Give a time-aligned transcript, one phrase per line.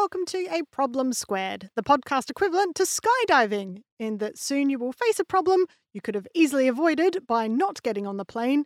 [0.00, 4.94] welcome to A Problem Squared, the podcast equivalent to skydiving, in that soon you will
[4.94, 8.64] face a problem you could have easily avoided by not getting on the plane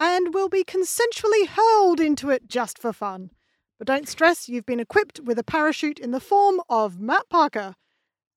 [0.00, 3.28] and will be consensually hurled into it just for fun.
[3.76, 7.74] But don't stress, you've been equipped with a parachute in the form of Matt Parker.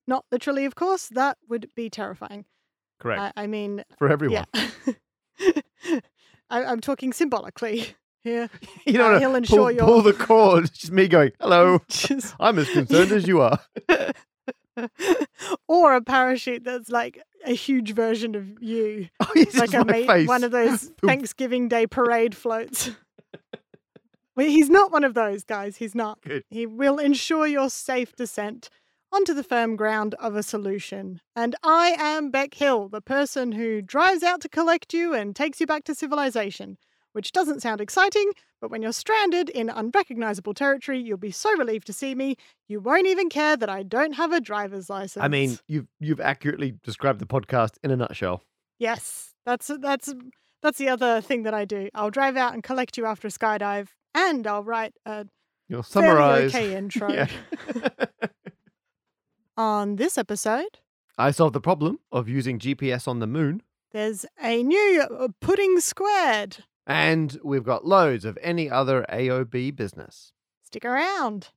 [0.06, 2.44] Not literally, of course, that would be terrifying.
[3.00, 3.32] Correct.
[3.38, 4.44] I, I mean, For everyone.
[4.52, 4.70] yeah.
[6.50, 8.50] I, I'm talking symbolically here.
[8.86, 10.64] You know, Uh, he'll pull, ensure your- pull the cord.
[10.64, 11.80] It's just me going, hello.
[11.88, 13.60] Just- I'm as concerned as you are.
[15.68, 19.08] or a parachute that's like a huge version of you.
[19.20, 20.28] Oh, it's like a my ma- face.
[20.28, 22.90] one of those Thanksgiving Day parade floats.
[24.36, 25.76] well, he's not one of those guys.
[25.76, 26.20] He's not.
[26.22, 26.44] Good.
[26.50, 28.68] He will ensure your safe descent
[29.12, 31.20] onto the firm ground of a solution.
[31.36, 35.60] And I am Beck Hill, the person who drives out to collect you and takes
[35.60, 36.78] you back to civilization.
[37.14, 41.86] Which doesn't sound exciting, but when you're stranded in unrecognizable territory, you'll be so relieved
[41.86, 45.22] to see me, you won't even care that I don't have a driver's license.
[45.24, 48.42] I mean, you've you've accurately described the podcast in a nutshell.
[48.80, 50.12] Yes, that's that's
[50.60, 51.88] that's the other thing that I do.
[51.94, 55.26] I'll drive out and collect you after a skydive, and I'll write a
[55.68, 56.54] You'll summarize.
[56.54, 57.26] okay intro.
[59.56, 60.80] On this episode,
[61.16, 63.62] I solved the problem of using GPS on the moon,
[63.94, 66.64] there's a new uh, pudding squared.
[66.86, 70.32] And we've got loads of any other AOB business.
[70.62, 71.48] Stick around.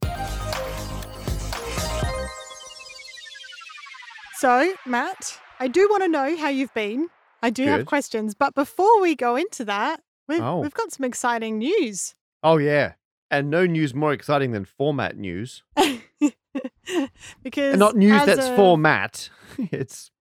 [4.36, 7.08] So, Matt, I do want to know how you've been.
[7.42, 10.60] I do have questions, but before we go into that, we've, Oh.
[10.60, 12.14] we've got some exciting news.
[12.44, 12.94] Oh yeah,
[13.32, 15.64] and no news more exciting than format news.
[17.44, 19.30] because And not news that's a format.
[19.58, 20.12] it's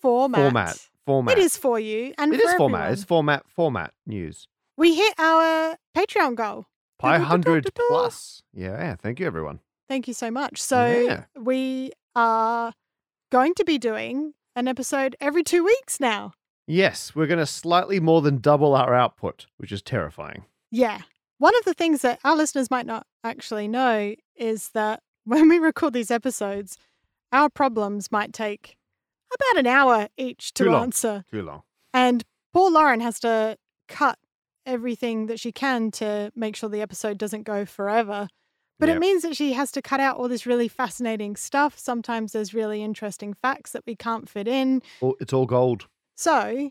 [0.00, 0.40] format.
[0.40, 0.88] format.
[1.04, 1.38] Format.
[1.38, 2.80] It is for you, and It is format.
[2.80, 2.92] everyone.
[2.94, 3.44] It's format.
[3.48, 4.48] Format news.
[4.76, 6.66] We hit our Patreon goal.
[7.00, 7.88] Five hundred Du-du-du-du-du-du.
[7.88, 8.42] plus.
[8.52, 8.96] Yeah.
[8.96, 9.60] Thank you, everyone.
[9.88, 10.60] Thank you so much.
[10.60, 11.24] So Yeah.
[11.38, 12.72] we are
[13.30, 16.32] going to be doing an episode every two weeks now.
[16.66, 20.44] Yes, we're going to slightly more than double our output, which is terrifying.
[20.70, 21.02] Yeah.
[21.38, 25.58] One of the things that our listeners might not actually know is that when we
[25.58, 26.78] record these episodes,
[27.32, 28.76] our problems might take
[29.34, 31.24] about an hour each to Too answer.
[31.30, 31.62] Too long.
[31.92, 34.18] And poor Lauren has to cut
[34.66, 38.28] everything that she can to make sure the episode doesn't go forever.
[38.78, 38.96] But Yep.
[38.96, 41.78] it means that she has to cut out all this really fascinating stuff.
[41.78, 44.82] Sometimes there's really interesting facts that we can't fit in.
[45.20, 45.86] It's all gold.
[46.14, 46.70] So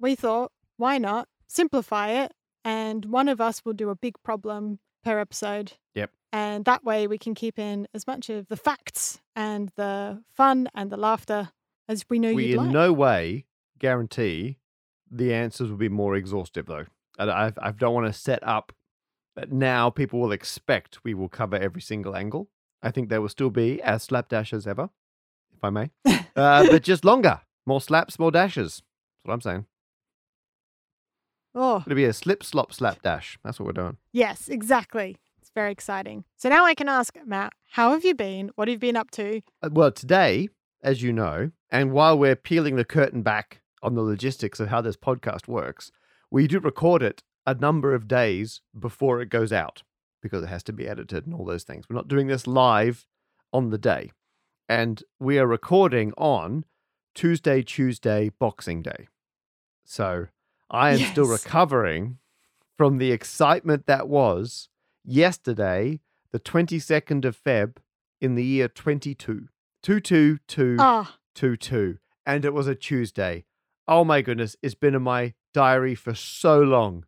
[0.00, 2.32] we thought, why not simplify it?
[2.64, 5.74] And one of us will do a big problem per episode.
[5.94, 6.10] Yep.
[6.32, 10.68] And that way we can keep in as much of the facts and the fun
[10.74, 11.50] and the laughter
[11.88, 12.70] as we know we you'd in like.
[12.72, 13.46] no way
[13.78, 14.58] guarantee
[15.10, 16.84] the answers will be more exhaustive, though.
[17.18, 18.72] I, I don't want to set up
[19.36, 22.48] that now people will expect we will cover every single angle.
[22.82, 24.90] I think there will still be as slapdash as ever,
[25.56, 25.90] if I may,
[26.36, 27.40] uh, but just longer.
[27.66, 28.82] More slaps, more dashes.
[29.16, 29.66] That's what I'm saying.
[31.54, 33.38] oh, It'll be a slip, slop, slap, dash.
[33.44, 33.96] That's what we're doing.
[34.12, 35.16] yes, exactly.
[35.40, 36.24] It's very exciting.
[36.36, 38.50] So now I can ask Matt, how have you been?
[38.54, 39.40] What have you been up to?
[39.62, 40.48] Uh, Well, today,
[40.82, 44.80] as you know, and while we're peeling the curtain back on the logistics of how
[44.80, 45.90] this podcast works,
[46.30, 49.82] we do record it a number of days before it goes out
[50.22, 51.86] because it has to be edited and all those things.
[51.88, 53.06] We're not doing this live
[53.52, 54.10] on the day.
[54.68, 56.64] And we are recording on
[57.14, 59.08] Tuesday, Tuesday, Boxing Day.
[59.84, 60.26] So
[60.70, 62.18] I am still recovering
[62.76, 64.68] from the excitement that was
[65.04, 66.00] yesterday,
[66.32, 67.76] the 22nd of Feb
[68.20, 69.48] in the year 22.
[69.82, 70.76] 22222.
[70.78, 71.16] Ah,
[72.26, 73.44] And it was a Tuesday.
[73.88, 77.06] Oh my goodness, it's been in my diary for so long.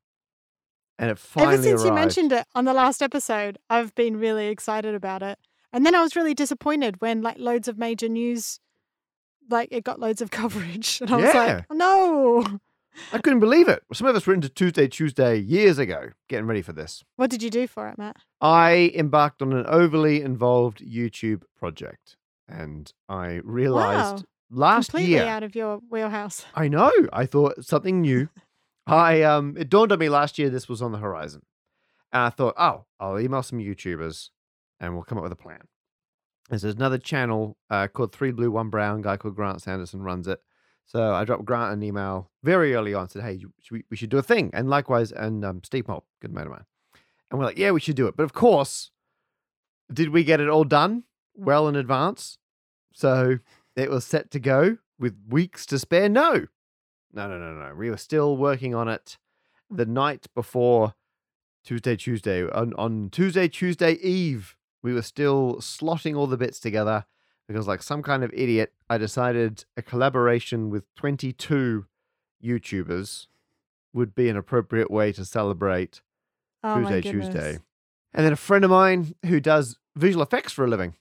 [0.98, 4.48] And it finally ever since you mentioned it on the last episode, I've been really
[4.48, 5.38] excited about it.
[5.72, 8.60] And then I was really disappointed when like loads of major news,
[9.50, 11.00] like it got loads of coverage.
[11.02, 12.60] And I was like, "Oh, no.
[13.12, 13.82] I couldn't believe it.
[13.92, 17.04] Some of us were into Tuesday, Tuesday years ago, getting ready for this.
[17.16, 18.16] What did you do for it, Matt?
[18.40, 22.16] I embarked on an overly involved YouTube project.
[22.48, 25.24] And I realized last Completely year.
[25.26, 26.44] out of your wheelhouse.
[26.54, 26.92] I know.
[27.12, 28.28] I thought something new.
[28.86, 31.42] I um it dawned on me last year this was on the horizon.
[32.12, 34.30] And I thought, oh, I'll email some YouTubers
[34.80, 35.60] and we'll come up with a plan.
[36.48, 40.40] There's another channel uh, called Three Blue, One Brown, guy called Grant Sanderson runs it.
[40.86, 44.18] So I dropped Grant an email very early on, said, hey, we, we should do
[44.18, 44.50] a thing.
[44.52, 46.64] And likewise, and um, Steve Mould, good mate of mine.
[47.30, 48.16] And we're like, yeah, we should do it.
[48.16, 48.90] But of course,
[49.92, 51.04] did we get it all done
[51.36, 52.38] well in advance?
[52.92, 53.38] So
[53.80, 56.08] it was set to go with weeks to spare.
[56.08, 56.46] No,
[57.12, 57.74] no, no, no, no.
[57.74, 59.18] We were still working on it
[59.70, 60.94] the night before
[61.64, 62.48] Tuesday, Tuesday.
[62.48, 67.04] On, on Tuesday, Tuesday Eve, we were still slotting all the bits together
[67.46, 71.86] because, like some kind of idiot, I decided a collaboration with 22
[72.42, 73.26] YouTubers
[73.92, 76.02] would be an appropriate way to celebrate
[76.62, 77.00] Oh Tuesday.
[77.00, 77.58] Tuesday.
[78.12, 80.94] And then a friend of mine who does visual effects for a living.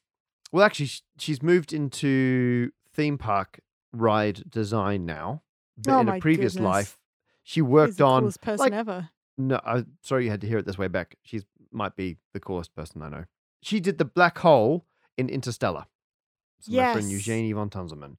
[0.51, 3.59] Well, actually, she's moved into theme park
[3.93, 5.43] ride design now.
[5.77, 6.67] But Oh in a previous goodness.
[6.67, 6.97] life,
[7.43, 8.21] she worked the on.
[8.23, 9.09] coolest person like- ever.
[9.37, 11.15] No, I'm sorry you had to hear it this way back.
[11.23, 13.25] She's might be the coolest person I know.
[13.61, 14.85] She did the black hole
[15.17, 15.85] in Interstellar.
[16.59, 18.17] So my friend Eugenie von Tunzelmann.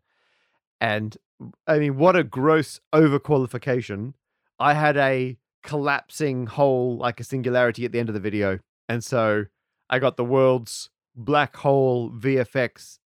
[0.81, 1.19] And
[1.67, 4.15] I mean, what a gross overqualification.
[4.59, 8.59] I had a collapsing hole, like a singularity at the end of the video.
[8.89, 9.45] And so
[9.91, 12.99] I got the world's black hole VFX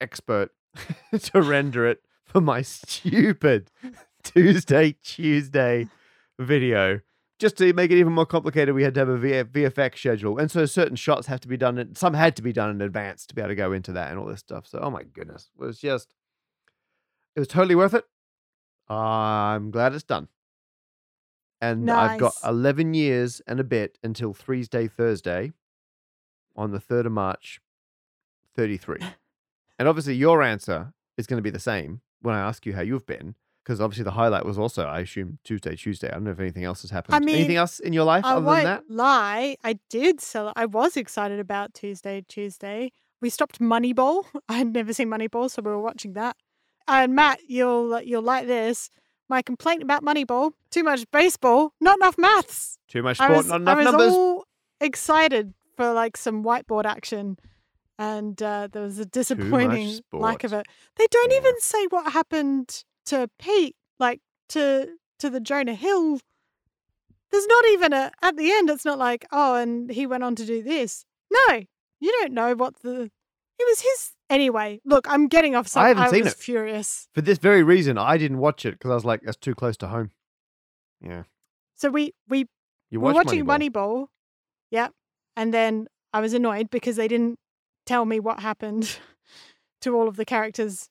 [0.00, 0.50] expert
[1.18, 3.70] to render it for my stupid
[4.22, 5.88] Tuesday, Tuesday
[6.38, 7.00] video.
[7.38, 10.38] Just to make it even more complicated, we had to have a VFX schedule.
[10.38, 12.80] And so certain shots have to be done, in, some had to be done in
[12.80, 14.66] advance to be able to go into that and all this stuff.
[14.66, 16.14] So, oh my goodness, it was just,
[17.36, 18.04] it was totally worth it.
[18.92, 20.28] I'm glad it's done.
[21.60, 25.52] And I've got 11 years and a bit until Threes Day Thursday
[26.58, 27.60] on the 3rd of March,
[28.56, 28.98] 33.
[29.78, 32.82] and obviously, your answer is going to be the same when I ask you how
[32.82, 36.08] you've been, because obviously the highlight was also, I assume, Tuesday, Tuesday.
[36.08, 37.14] I don't know if anything else has happened.
[37.14, 38.82] I mean, anything else in your life I other won't than that?
[38.90, 39.56] lie.
[39.62, 40.52] I did sell.
[40.56, 42.90] I was excited about Tuesday, Tuesday.
[43.20, 44.24] We stopped Moneyball.
[44.48, 46.36] I had never seen Moneyball, so we were watching that.
[46.88, 48.90] And Matt, you'll you'll like this.
[49.28, 52.78] My complaint about Moneyball: too much baseball, not enough maths.
[52.88, 54.12] Too much I sport, was, not I enough was numbers.
[54.14, 54.46] all
[54.80, 57.38] excited for like some whiteboard action,
[57.98, 60.66] and uh, there was a disappointing lack of it.
[60.96, 61.38] They don't Yeah.
[61.38, 64.20] even say what happened to Pete, like
[64.50, 66.18] to to the Jonah Hill.
[67.30, 68.68] There's not even a at the end.
[68.70, 71.04] It's not like oh, and he went on to do this.
[71.30, 71.60] No,
[72.00, 73.10] you don't know what the.
[73.60, 74.80] It was his anyway.
[74.84, 75.68] Look, I'm getting off.
[75.68, 76.38] Some, I haven't seen was it.
[76.38, 77.08] furious.
[77.14, 79.76] For this very reason, I didn't watch it because I was like, that's too close
[79.78, 80.10] to home.
[81.00, 81.22] Yeah.
[81.76, 82.46] So we we
[82.90, 83.70] You we're watching Moneyball.
[83.72, 84.06] Moneyball.
[84.70, 84.92] Yep.
[85.38, 87.38] And then I was annoyed because they didn't
[87.86, 88.98] tell me what happened
[89.82, 90.88] to all of the characters.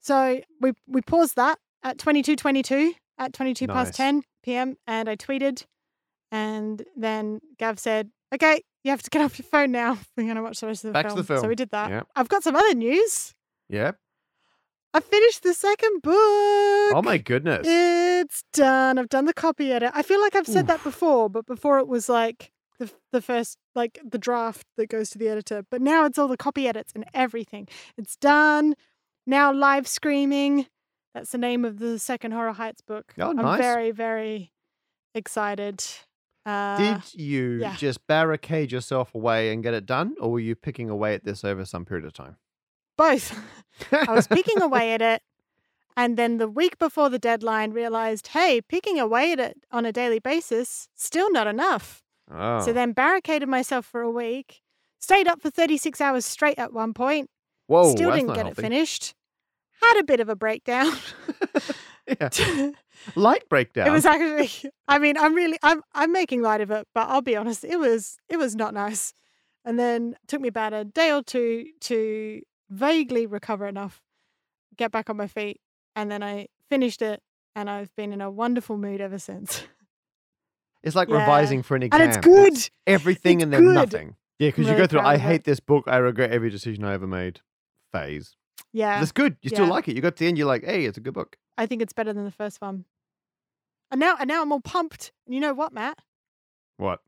[0.00, 3.74] So we we paused that at 22:22 at 22 Nice.
[3.74, 4.76] past 10 p.m.
[4.86, 5.64] and I tweeted
[6.32, 9.98] and then Gav said, "Okay, you have to get off your phone now.
[10.16, 11.40] We're going to watch the rest of the Back to film." the film.
[11.42, 11.90] So we did that.
[11.90, 12.06] Yep.
[12.16, 13.34] I've got some other news.
[13.68, 13.92] Yeah.
[14.94, 16.14] I finished the second book.
[16.14, 17.66] Oh my goodness.
[17.68, 18.98] It's done.
[18.98, 19.90] I've done the copy edit.
[19.92, 23.58] I feel like I've said that before, but before it was like the the first
[23.74, 25.64] like the draft that goes to the editor.
[25.70, 27.68] But now it's all the copy edits and everything.
[27.96, 28.74] It's done.
[29.26, 30.66] Now live screaming.
[31.14, 33.14] That's the name of the second Horror Heights book.
[33.18, 33.60] Oh, I'm nice.
[33.60, 34.52] very very
[35.14, 35.84] excited.
[36.44, 37.74] Uh, Did you yeah.
[37.74, 41.42] just barricade yourself away and get it done, or were you picking away at this
[41.42, 42.36] over some period of time?
[42.96, 43.38] both.
[43.92, 45.22] I was picking away at it.
[45.96, 49.92] And then the week before the deadline, realized, hey, picking away at it on a
[49.92, 52.02] daily basis, still not enough.
[52.30, 52.60] Oh.
[52.60, 54.62] So then barricaded myself for a week,
[54.98, 57.30] stayed up for 36 hours straight at one point,
[57.66, 58.50] Whoa, still didn't get healthy.
[58.50, 59.14] it finished,
[59.82, 60.92] had a bit of a breakdown.
[62.08, 62.70] yeah.
[63.14, 63.86] Light breakdown.
[63.86, 67.22] It was actually, I mean, I'm really, I'm, I'm making light of it, but I'll
[67.22, 69.12] be honest, it was, it was not nice.
[69.64, 74.00] And then took me about a day or two to vaguely recover enough,
[74.76, 75.60] get back on my feet.
[75.94, 77.20] And then I finished it
[77.54, 79.64] and I've been in a wonderful mood ever since.
[80.86, 81.18] It's like Yeah.
[81.20, 82.00] revising for an exam.
[82.00, 82.70] And it's good.
[82.86, 83.74] everything It's and then good.
[83.74, 84.16] nothing.
[84.38, 85.00] Yeah, because you go through.
[85.00, 85.84] I hate this book.
[85.86, 87.40] I regret every decision I ever made.
[87.92, 88.34] Phase.
[88.72, 88.98] Yeah.
[89.00, 89.36] That's good.
[89.42, 89.96] You still like it.
[89.96, 90.38] You got to the end.
[90.38, 91.36] You're like, hey, it's a good book.
[91.58, 92.84] I think it's better than the first one.
[93.90, 95.12] And now, and now I'm all pumped.
[95.26, 95.98] And you know what, Matt?
[96.76, 97.00] What?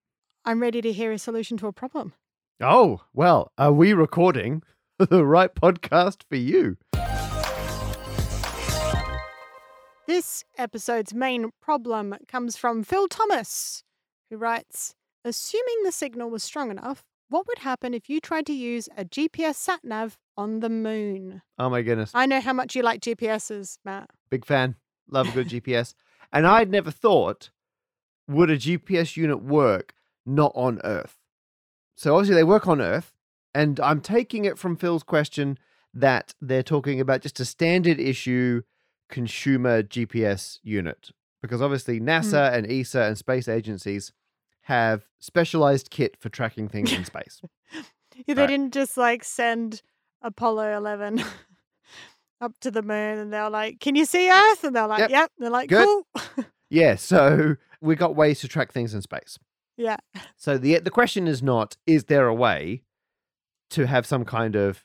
[0.44, 2.14] I'm ready to hear a solution to a problem.
[2.60, 4.62] Oh well, are we recording
[4.98, 6.76] the right podcast for you?
[10.08, 13.84] This episode's main problem comes from Phil Thomas,
[14.30, 18.54] who writes Assuming the signal was strong enough, what would happen if you tried to
[18.54, 21.42] use a GPS sat nav on the moon?
[21.58, 24.08] Oh my goodness, I know how much you like GPSs, Matt.
[24.30, 24.76] big fan.
[25.10, 25.92] Love a good GPS.
[26.32, 27.50] And I'd never thought
[28.26, 29.92] would a GPS unit work
[30.24, 31.18] not on Earth.
[31.96, 33.12] So obviously they work on Earth,
[33.54, 35.58] and I'm taking it from Phil's question
[35.92, 38.62] that they're talking about just a standard issue
[39.08, 41.10] consumer GPS unit
[41.42, 42.54] because obviously NASA mm.
[42.54, 44.12] and ESA and space agencies
[44.62, 47.40] have specialized kit for tracking things in space.
[47.72, 47.82] yeah,
[48.26, 48.46] They Right.
[48.48, 49.82] didn't just like send
[50.22, 51.22] Apollo 11
[52.40, 54.64] up to the moon and they're like, Can you see Earth?
[54.64, 55.10] And they're like, Yep.
[55.10, 55.32] Yep.
[55.38, 55.84] They're like, Good.
[55.86, 56.44] Cool.
[56.70, 59.38] Yeah, so we got ways to track things in space.
[59.76, 59.96] yeah.
[60.36, 62.82] So the the question is not is there a way
[63.70, 64.84] to have some kind of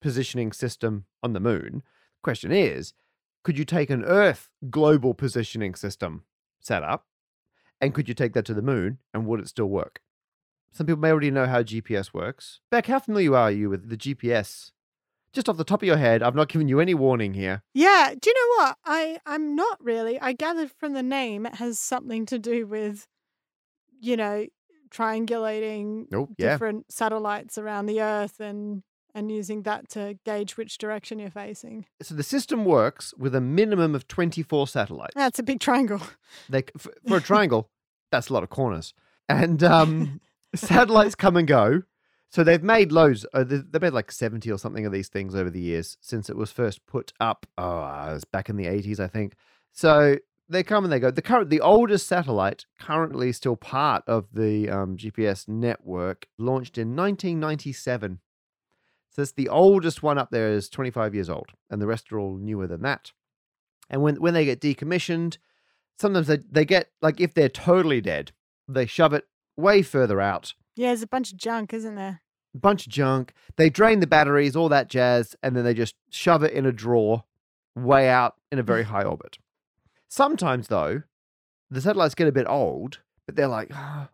[0.00, 1.82] positioning system on the moon.
[2.16, 2.92] The question is,
[3.42, 6.24] could you take an Earth global positioning system
[6.60, 7.06] set up
[7.80, 10.00] and could you take that to the moon and would it still work?
[10.70, 12.60] Some people may already know how GPS works.
[12.70, 14.70] Beck, how familiar are you with the GPS?
[15.32, 17.62] Just off the top of your head, I've not given you any warning here.
[17.74, 18.14] Yeah.
[18.18, 18.76] Do you know what?
[18.84, 20.20] I I'm not really.
[20.20, 23.06] I gathered from the name it has something to do with,
[24.00, 24.46] you know,
[24.90, 26.52] triangulating Oh, yeah.
[26.52, 28.82] different satellites around the Earth and
[29.14, 31.84] and using that to gauge which direction you're facing.
[32.00, 35.12] So the system works with a minimum of 24 satellites.
[35.14, 36.00] That's a big triangle.
[36.48, 37.70] They, f- for a triangle,
[38.10, 38.94] that's a lot of corners.
[39.28, 40.20] And um,
[40.54, 41.82] satellites come and go.
[42.30, 43.26] So they've made loads.
[43.34, 46.30] Uh, they- they've made like 70 or something of these things over the years since
[46.30, 47.46] it was first put up.
[47.58, 49.34] Oh, uh, it was back in the 80s, I think.
[49.72, 50.16] So
[50.48, 51.10] they come and they go.
[51.10, 56.96] The current, the oldest satellite, currently still part of the um, GPS network, launched in
[56.96, 58.20] 1997.
[59.12, 62.18] So it's the oldest one up there is 25 years old, and the rest are
[62.18, 63.12] all newer than that.
[63.90, 65.36] And when when they get decommissioned,
[65.98, 68.32] sometimes they, they get like if they're totally dead,
[68.66, 69.26] they shove it
[69.56, 70.54] way further out.
[70.76, 72.22] Yeah, there's a bunch of junk, isn't there?
[72.54, 73.34] A bunch of junk.
[73.56, 76.72] They drain the batteries, all that jazz, and then they just shove it in a
[76.72, 77.24] drawer
[77.74, 79.36] way out in a very high orbit.
[80.08, 81.02] Sometimes though,
[81.70, 84.08] the satellites get a bit old, but they're like, ah,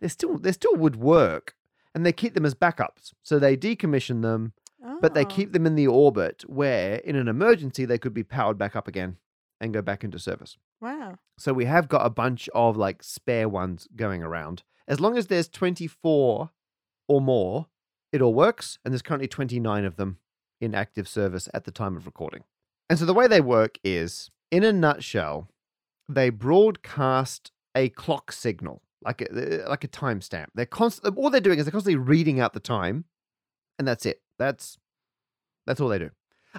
[0.00, 1.54] they still they still would work.
[1.96, 3.12] And they keep them as backups.
[3.24, 4.52] So they decommission them,
[5.00, 5.28] but they Oh.
[5.28, 8.86] keep them in the orbit where in an emergency they could be powered back up
[8.86, 9.16] again
[9.60, 10.58] and go back into service.
[10.80, 11.18] Wow.
[11.38, 14.62] So we have got a bunch of like spare ones going around.
[14.86, 16.50] As long as there's 24
[17.08, 17.66] or more,
[18.12, 18.78] it all works.
[18.84, 20.18] And there's currently 29 of them
[20.60, 22.44] in active service at the time of recording.
[22.90, 25.48] And so the way they work is, in a nutshell,
[26.08, 30.46] they broadcast a clock signal, like a, eh, like a timestamp.
[30.54, 31.16] They're constant.
[31.16, 33.04] All they're doing is they're constantly reading out the time,
[33.78, 34.20] and that's it.
[34.38, 34.76] That's
[35.66, 36.10] that's all they do.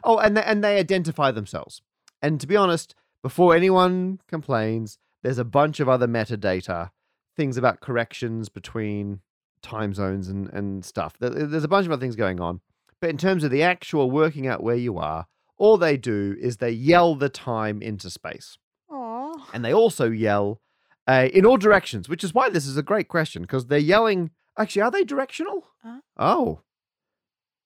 [0.04, 1.82] Oh, and they, and they identify themselves.
[2.22, 6.92] And to be honest, before anyone complains, there's a bunch of other metadata,
[7.36, 9.22] things about corrections between
[9.62, 11.16] time zones and, and stuff.
[11.20, 12.62] There's a bunch of other things going on.
[13.00, 15.28] But in terms of the actual working out where you are,
[15.58, 18.58] all they do is they yell the time into space.
[18.90, 19.50] Aw.
[19.54, 20.62] And they also yell
[21.08, 24.32] uh, in all directions, which is why this is a great question because they're yelling.
[24.58, 25.68] Actually, are they directional?
[25.84, 26.00] Uh.
[26.18, 26.62] Oh.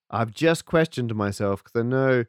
[0.10, 2.26] I've just questioned myself because I know,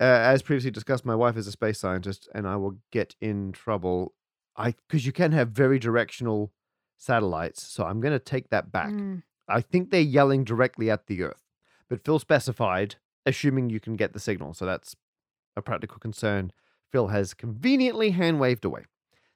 [0.00, 3.52] uh, as previously discussed, my wife is a space scientist and I will get in
[3.52, 4.14] trouble.
[4.56, 6.52] I Because you can have very directional
[6.98, 7.62] satellites.
[7.62, 8.90] So I'm going to take that back.
[8.90, 9.22] Mm.
[9.48, 11.42] I think they're yelling directly at the Earth.
[11.88, 14.54] But Phil specified, assuming you can get the signal.
[14.54, 14.96] So that's
[15.56, 16.52] a practical concern
[16.90, 18.84] Phil has conveniently hand waved away.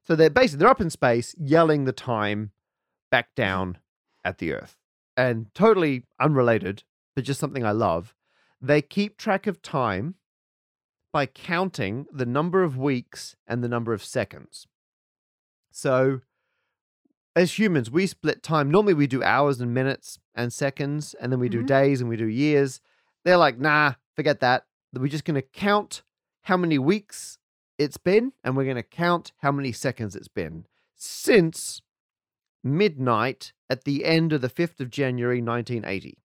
[0.07, 2.53] So they're basically they're up in space yelling the time
[3.11, 3.79] back down
[4.25, 4.77] at the Earth.
[5.17, 6.83] And totally unrelated,
[7.15, 8.15] but just something I love.
[8.61, 10.17] They keep track of time
[11.13, 14.67] by counting the number of weeks and the number of seconds.
[15.71, 16.23] So
[17.37, 18.71] as humans, we split time.
[18.71, 21.67] Normally, we do hours and minutes and seconds, and then we do Mhm.
[21.67, 22.81] days and we do years.
[23.25, 24.67] They're like, nah, forget that.
[24.93, 26.03] We're just going to count
[26.43, 27.39] how many weeks
[27.79, 31.83] it's been, and we're going to count how many seconds it's been since
[32.63, 36.19] midnight at the end of the 5th of January, 1980.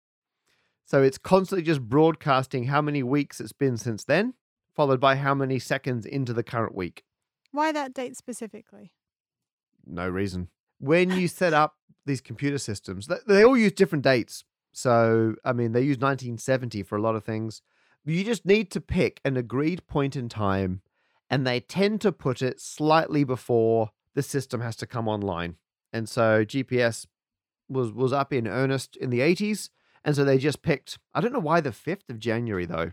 [0.85, 4.33] So it's constantly just broadcasting how many weeks it's been since then,
[4.75, 7.03] followed by how many seconds into the current week.
[7.51, 8.91] Why that date specifically?
[9.85, 10.49] No reason.
[10.79, 11.75] When you set up
[12.05, 14.45] these computer systems, they, all use different dates.
[14.71, 17.61] So, I mean, they use 1970 for a lot of things.
[18.05, 20.81] You just need to pick an agreed point in time,
[21.29, 25.55] and they tend to put it slightly before the system has to come online.
[25.93, 27.05] And so GPS
[27.67, 29.69] was was up in earnest in the 80s,
[30.03, 30.97] and so they just picked.
[31.13, 32.91] I don't know why the 5th of January though.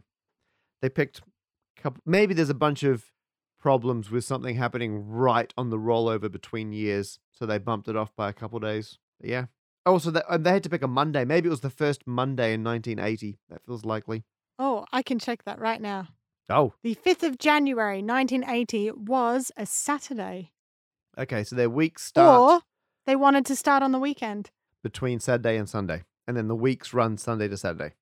[0.82, 1.22] They picked
[1.76, 2.02] couple.
[2.06, 3.12] Maybe there's a bunch of
[3.58, 8.14] problems with something happening right on the rollover between years, so they bumped it off
[8.16, 8.98] by a couple days.
[9.20, 9.46] But yeah.
[9.84, 11.24] Oh, so they, they had to pick a Monday.
[11.24, 13.38] Maybe it was the first Monday in 1980.
[13.48, 14.24] That feels likely.
[14.58, 16.08] Oh, I can check that right now.
[16.48, 20.52] Oh, The 5th of January 1980 was a Saturday.
[21.18, 21.42] okay.
[21.44, 22.60] So their weeks start Or
[23.06, 24.50] they wanted to start on the weekend.
[24.82, 27.94] between Saturday and Sunday, and then the weeks run Sunday to Saturday.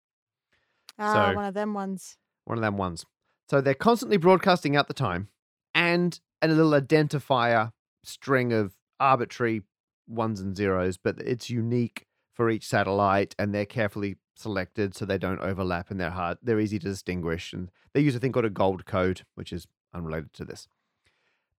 [0.98, 2.18] Ah, So- one of them ones.
[2.44, 3.06] One of them ones.
[3.48, 5.28] So they're constantly broadcasting out the time
[5.74, 7.72] and a little identifier
[8.02, 9.62] string of arbitrary
[10.06, 15.18] ones and zeros, but it's unique for each satellite and they're carefully selected so they
[15.18, 18.44] don't overlap and they're hard they're easy to distinguish and they use a thing called
[18.44, 20.68] a gold code, which is unrelated to this.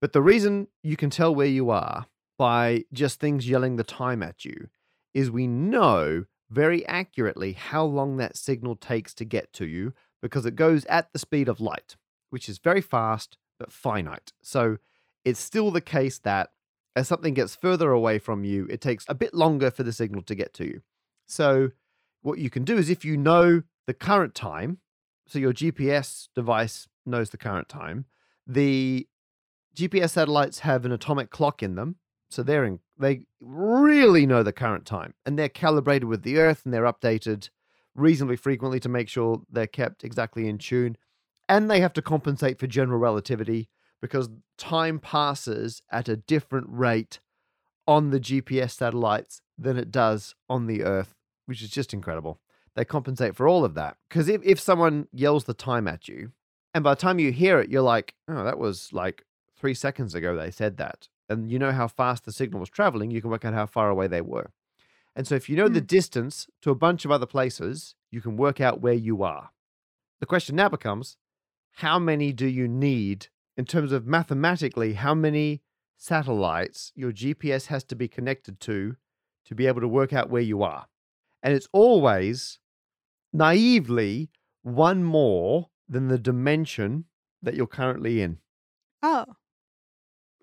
[0.02, 4.22] But the reason you can tell where you are by just things yelling the time
[4.22, 4.68] at you
[5.14, 10.46] is we know very accurately how long that signal takes to get to you because
[10.46, 11.96] it goes at the speed of light,
[12.30, 14.34] which is very fast but finite.
[14.42, 14.78] So
[15.24, 16.52] it's still the case that
[16.96, 20.22] as something gets further away from you, it takes a bit longer for the signal
[20.24, 20.82] to get to you.
[21.26, 21.72] So
[22.26, 24.80] what you can do is if you know the current time,
[25.28, 28.06] so your GPS device knows the current time,
[28.48, 29.08] the
[29.78, 31.98] GPS satellites have an atomic clock in them.
[32.30, 36.64] So they're in, they really know the current time and they're calibrated with the earth
[36.66, 37.50] and they're updated
[37.94, 40.98] reasonably frequently to make sure they're kept exactly in tune.
[41.48, 43.70] And they have to compensate for general relativity
[44.02, 47.20] because time passes at a different rate
[47.88, 51.15] on the GPS satellites than it does on the earth,
[51.46, 52.40] which is just incredible.
[52.76, 53.98] They compensate for all of that.
[54.10, 56.32] Because if, if someone yells the time at you,
[56.74, 59.24] and by the time you hear it, you're like, oh, that was like
[59.58, 61.08] three seconds ago they said that.
[61.30, 63.90] And you know how fast the signal was traveling, you can work out how far
[63.90, 64.52] away they were.
[65.16, 65.86] And so if you know the Hmm.
[65.86, 69.52] distance to a bunch of other places, you can work out where you are.
[70.20, 71.18] The question now becomes
[71.76, 75.62] how many do you need in terms of mathematically, how many
[75.98, 78.98] satellites your GPS has to be connected to
[79.46, 80.88] to be able to work out where you are?
[81.44, 82.60] And it's always
[83.34, 84.30] naively
[84.64, 87.06] one more than the dimension
[87.42, 88.40] that you're currently in.
[89.04, 89.26] Oh,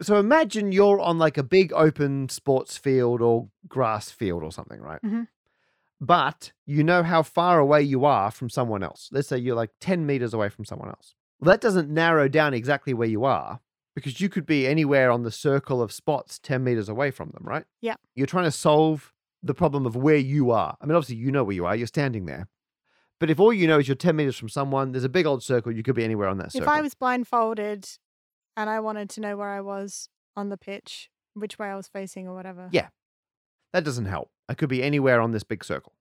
[0.01, 4.81] So imagine you're on like a big open sports field or grass field or something,
[4.81, 5.01] right?
[5.03, 5.29] Mhm.
[6.01, 9.09] But you know how far away you are from someone else.
[9.13, 11.15] Let's say you're like 10 meters away from someone else.
[11.39, 13.61] Well, that doesn't narrow down exactly where you are
[13.95, 17.45] because you could be anywhere on the circle of spots 10 meters away from them,
[17.45, 17.67] right?
[17.81, 17.97] Yeah.
[18.17, 19.12] You're trying to solve
[19.43, 20.77] the problem of where you are.
[20.81, 22.49] I mean, obviously, you know where you are, you're standing there.
[23.19, 25.43] But if all you know is you're 10 meters from someone, there's a big old
[25.43, 26.65] circle, you could be anywhere on that circle.
[26.69, 27.89] if I was blindfolded
[28.57, 31.89] and I wanted to know where I was on the pitch, which way I was
[31.89, 32.69] facing or whatever.
[32.73, 32.89] Yeah.
[33.73, 34.31] That doesn't help.
[34.49, 35.95] I could be anywhere on this big circle.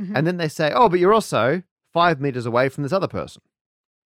[0.00, 0.12] Mhm.
[0.14, 3.42] And then they say, oh, but you're also five meters away from this other person.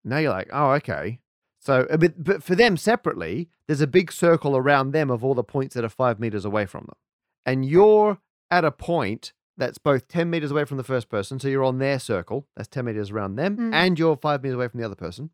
[0.04, 1.20] Now you're like, oh, okay.
[1.60, 5.34] So, uh, but, but for them separately, there's a big circle around them of all
[5.34, 6.96] the points that are five meters away from them.
[7.44, 8.18] And you're
[8.50, 11.40] at a point that's both 10 meters away from the first person.
[11.40, 12.46] So you're on their circle.
[12.56, 13.56] That's 10 meters around them.
[13.56, 13.74] Mm.
[13.74, 15.30] And you're five meters away from the other person,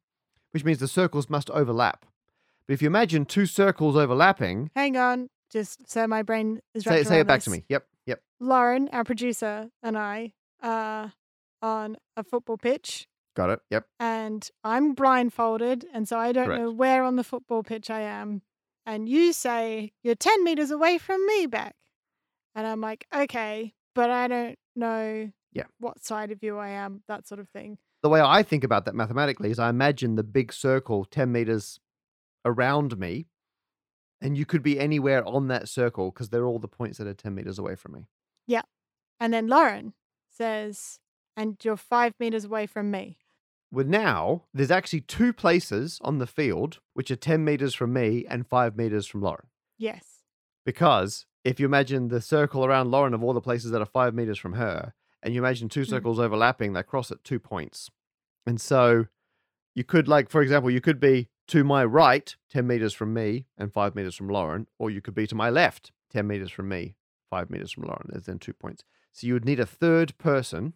[0.53, 2.07] which means the circles must overlap.
[2.67, 7.05] But if you imagine two circles overlapping, Hang on, just so my brain is say,
[7.05, 7.65] say it back to me.
[7.69, 7.87] Yep.
[8.07, 8.23] Yep.
[8.41, 11.13] Lauren, our producer, and I are
[11.61, 13.61] on a football pitch, Got it.
[13.71, 13.87] Yep.
[14.01, 18.43] and I'm blindfolded, and so I don't know where on the football pitch I am.
[18.87, 21.75] And you say you're 10 meters away from me back.
[22.55, 25.65] And I'm like, okay, but I don't know Yeah.
[25.79, 27.79] what side of you I am, that sort of thing.
[28.03, 31.81] the way I think about that mathematically is I imagine the big circle 10 meters
[32.45, 33.27] around me,
[34.21, 37.15] and you could be anywhere on that circle because they're all the points that are
[37.15, 38.07] 10 meters away from me.
[38.47, 38.63] Yeah.
[39.19, 39.95] And then Lauren
[40.31, 40.99] says,
[41.37, 43.19] and you're five meters away from me.
[43.73, 48.27] Well, now there's actually two places on the field which are 10 meters from me
[48.29, 49.47] and five meters from Lauren.
[49.79, 50.23] Yes.
[50.67, 54.15] Because if you imagine the circle around Lauren of all the places that are five
[54.15, 55.89] meters from her, and you imagine two Mm.
[55.89, 57.91] circles overlapping, they cross at two points.
[58.47, 59.07] And so
[59.75, 63.47] you could, like, for example, you could be to my right, 10 meters from me
[63.59, 66.69] and five meters from Lauren, or you could be to my left, 10 meters from
[66.69, 66.97] me,
[67.31, 68.09] five meters from Lauren.
[68.11, 68.83] There's then two points.
[69.13, 70.75] So you would need a third person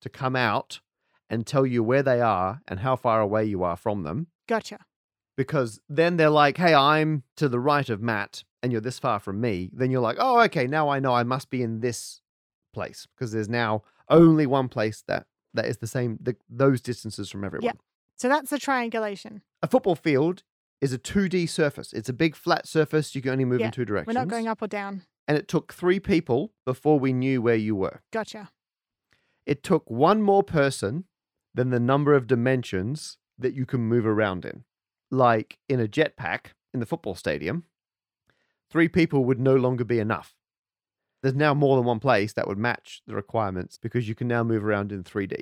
[0.00, 0.80] to come out
[1.30, 4.78] and tell you where they are and how far away you are from them Gotcha.
[5.36, 9.18] because then they're like, hey, I'm to the right of Matt and you're this far
[9.18, 9.70] from me.
[9.72, 12.20] Then you're like, oh, okay, now I know I must be in this
[12.72, 17.30] place because there's now only one place that that is the same, the, those distances
[17.30, 17.64] from everyone.
[17.64, 17.72] Yeah.
[18.16, 19.42] So that's the triangulation.
[19.62, 20.42] A football field
[20.80, 21.92] is a 2D surface.
[21.92, 23.14] It's a big flat surface.
[23.14, 24.14] You can only move Yeah, in two directions.
[24.14, 25.02] We're not going up or down.
[25.26, 28.02] And it took three people before we knew where you were.
[28.12, 28.50] Gotcha.
[29.46, 31.04] It took one more person
[31.54, 34.64] than the number of dimensions that you can move around in.
[35.10, 37.64] Like in a jetpack in the football stadium,
[38.70, 40.34] three people would no longer be enough.
[41.22, 44.44] There's now more than one place that would match the requirements because you can now
[44.44, 45.40] move around in 3D.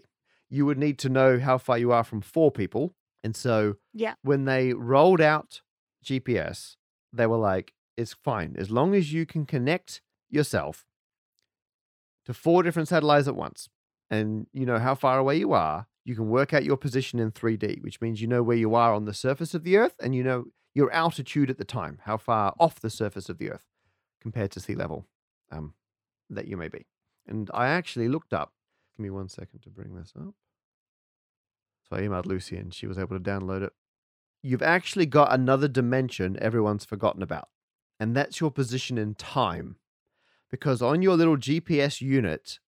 [0.48, 2.94] You would need to know how far you are from four people.
[3.22, 4.14] And so Yeah.
[4.22, 5.60] when they rolled out
[6.04, 6.76] GPS,
[7.12, 8.54] they were like, it's fine.
[8.56, 10.86] As long as you can connect yourself
[12.24, 13.68] to four different satellites at once
[14.10, 17.32] and you know how far away you are, you can work out your position in
[17.32, 20.14] 3D, which means you know where you are on the surface of the Earth and
[20.14, 20.44] you know
[20.76, 23.64] your altitude at the time, how far off the surface of the Earth
[24.20, 25.06] compared to sea level
[25.50, 25.72] um,
[26.28, 26.84] that you may be.
[27.26, 28.52] And I actually looked up,
[28.94, 30.34] give me one second to bring this up.
[31.88, 33.72] So I emailed Lucy and she was able to download it.
[34.42, 37.48] You've actually got another dimension everyone's forgotten about,
[37.98, 39.76] and that's your position in time.
[40.50, 42.58] Because on your little GPS unit,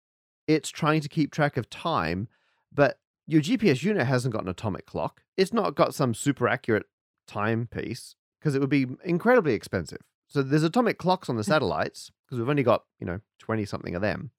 [0.47, 2.29] it's trying to keep track of time,
[2.73, 5.25] but your GPS unit hasn't got an atomic clock.
[5.37, 6.87] It's not got some super accurate
[7.29, 10.01] timepiece because it would be incredibly expensive.
[10.29, 11.51] So there's atomic clocks on the hmm.
[11.51, 14.31] satellites because we've only got, you know, 20 something of them.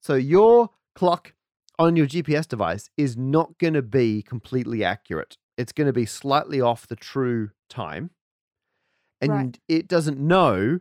[0.00, 0.28] So mm-hmm.
[0.28, 1.34] your clock
[1.78, 5.36] on your GPS device is not going to be completely accurate.
[5.56, 8.10] It's going to be slightly off the true time.
[9.20, 9.60] And Right.
[9.68, 10.80] it doesn't know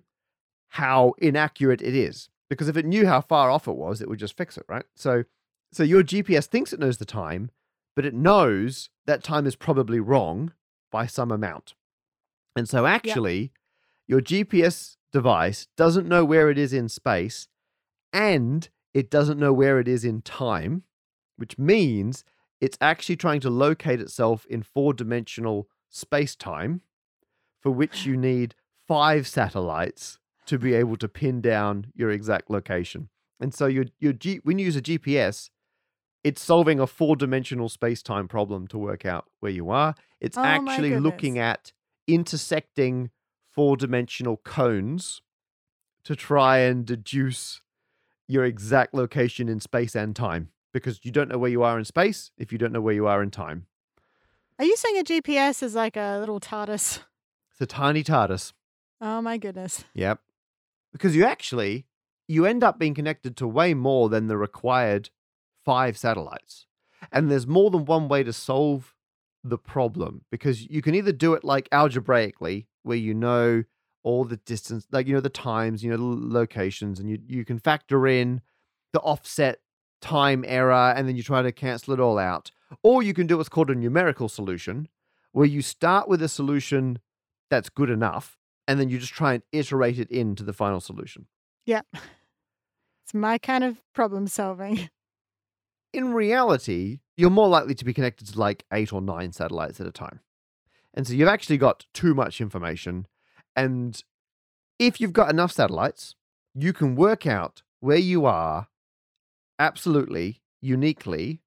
[0.69, 4.19] how inaccurate it is because if it knew how far off it was, it would
[4.19, 4.86] just fix it, right?
[4.95, 5.24] So
[5.72, 7.52] so your GPS thinks it knows the time,
[7.95, 10.54] but it knows that time is probably wrong
[10.91, 11.73] by some amount.
[12.56, 13.52] And so actually,
[14.08, 17.47] your GPS device doesn't know where it is in space
[18.12, 20.84] and it doesn't know where it is in time,
[21.38, 22.23] which means
[22.60, 26.82] it's actually trying to locate itself in four dimensional space time,
[27.62, 28.56] for which you need
[28.88, 33.10] five satellites to be able to pin down your exact location.
[33.39, 35.49] And so your your G, when you use a GPS,
[36.23, 39.95] it's solving a four dimensional space time problem to work out where you are.
[40.19, 41.71] It's Oh actually looking at
[42.08, 43.12] intersecting
[43.51, 45.21] four dimensional cones
[46.03, 47.62] to try and deduce
[48.27, 51.86] your exact location in space and time because you don't know where you are in
[51.86, 53.65] space if you don't know where you are in time.
[54.60, 56.99] Are you saying a GPS is like a little TARDIS?
[57.51, 58.53] It's a tiny TARDIS.
[59.01, 59.86] Oh my goodness.
[59.93, 60.19] Yep.
[60.91, 61.86] Because you actually
[62.27, 65.10] you end up being connected to way more than the required
[65.65, 66.65] five satellites.
[67.12, 68.93] And there's more than one way to solve
[69.43, 73.63] the problem because you can either do it like algebraically where you know
[74.04, 77.45] all the distance like you know the times, you know the locations and you you
[77.45, 78.41] can factor in
[78.93, 79.60] the offset
[80.02, 82.52] time error and then you try to cancel it all out.
[82.84, 84.88] Or you can do what's called a numerical solution
[85.32, 87.00] where you start with a solution
[87.50, 91.28] that's good enough and then you just try and iterate it into the final solution.
[91.65, 91.82] Yeah.
[93.06, 94.88] It's my kind of problem solving.
[95.93, 99.88] In reality, you're more likely to be connected to like eight or nine satellites at
[99.88, 100.19] a time.
[100.93, 103.08] And so you've actually got too much information.
[103.56, 104.02] And
[104.78, 106.15] if you've got enough satellites,
[106.54, 108.67] you can work out where you are
[109.58, 111.41] absolutely uniquely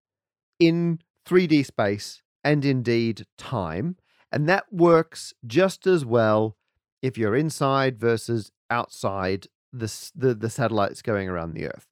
[0.58, 3.96] in 3D space and indeed time.
[4.30, 6.56] And that works just as well
[7.00, 11.86] if you're inside versus outside the, the, the satellites going around the Earth.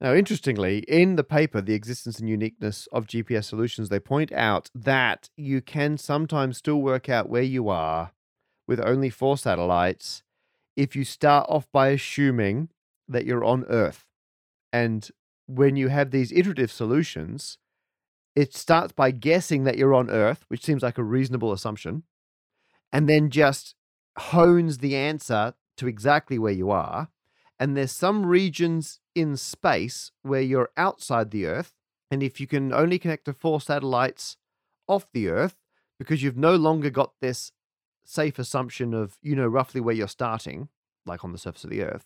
[0.00, 4.68] Now, interestingly, in the paper, The Existence and Uniqueness of GPS Solutions, they point out
[4.74, 8.12] that you can sometimes still work out where you are
[8.66, 10.22] with only four satellites
[10.76, 12.70] if you start off by assuming
[13.08, 14.06] that you're on Earth.
[14.72, 15.08] And
[15.46, 17.58] when you have these iterative solutions,
[18.34, 22.02] it starts by guessing that you're on Earth, which seems like a reasonable assumption,
[22.92, 23.76] and then just
[24.18, 27.08] hones the answer to exactly where you are.
[27.64, 31.72] And there's some regions in space where you're outside the Earth.
[32.10, 34.36] And if you can only connect to four satellites
[34.86, 35.56] off the Earth,
[35.98, 37.52] because you've no longer got this
[38.04, 40.68] safe assumption of, you know, roughly where you're starting,
[41.06, 42.04] like on the surface of the Earth,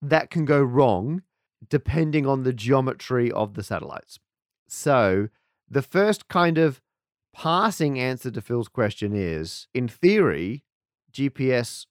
[0.00, 1.22] that can go wrong
[1.68, 4.20] depending on the geometry of the satellites.
[4.68, 5.26] So
[5.68, 6.80] the first kind of
[7.34, 10.62] passing answer to Phil's question is in theory,
[11.12, 11.86] GPS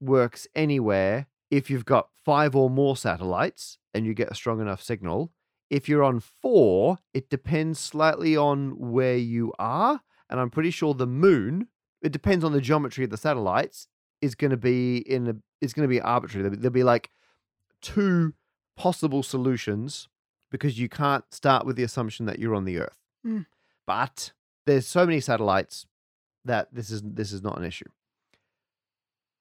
[0.00, 4.82] works anywhere if you've got five or more satellites and you get a strong enough
[4.82, 5.32] signal.
[5.70, 10.00] If you're on four, it depends slightly on where you are.
[10.28, 11.68] And I'm pretty sure the moon,
[12.02, 13.88] it depends on the geometry of the satellites,
[14.20, 16.48] is going to be in a, it's going to be arbitrary.
[16.48, 17.10] There'll be, like
[17.80, 18.34] two
[18.76, 20.08] possible solutions
[20.50, 22.98] because you can't start with the assumption that you're on the Earth.
[23.26, 23.46] Mm.
[23.86, 24.32] But
[24.66, 25.86] there's so many satellites
[26.44, 27.88] that this is this is not an issue.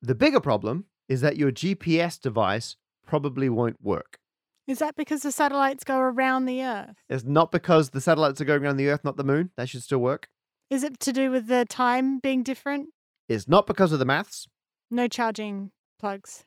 [0.02, 4.20] The bigger problem is that your GPS device probably won't work.
[4.66, 6.96] Is that because the satellites go around the Earth?
[7.10, 9.52] It's not because the satellites are going around the Earth, not the moon.
[9.58, 10.30] That should still work.
[10.70, 12.90] Is it to do with the time being different?
[13.28, 14.48] It's not because of the maths.
[14.90, 16.46] No charging plugs.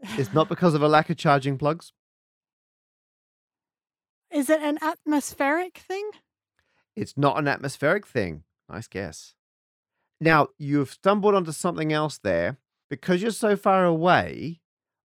[0.00, 1.92] It's not because of a lack of charging plugs.
[4.30, 6.10] Is it an atmospheric thing?
[6.94, 8.44] It's not an atmospheric thing.
[8.68, 9.34] Nice guess.
[10.20, 12.58] Now, you've stumbled onto something else there.
[12.90, 14.60] Because you're so far away,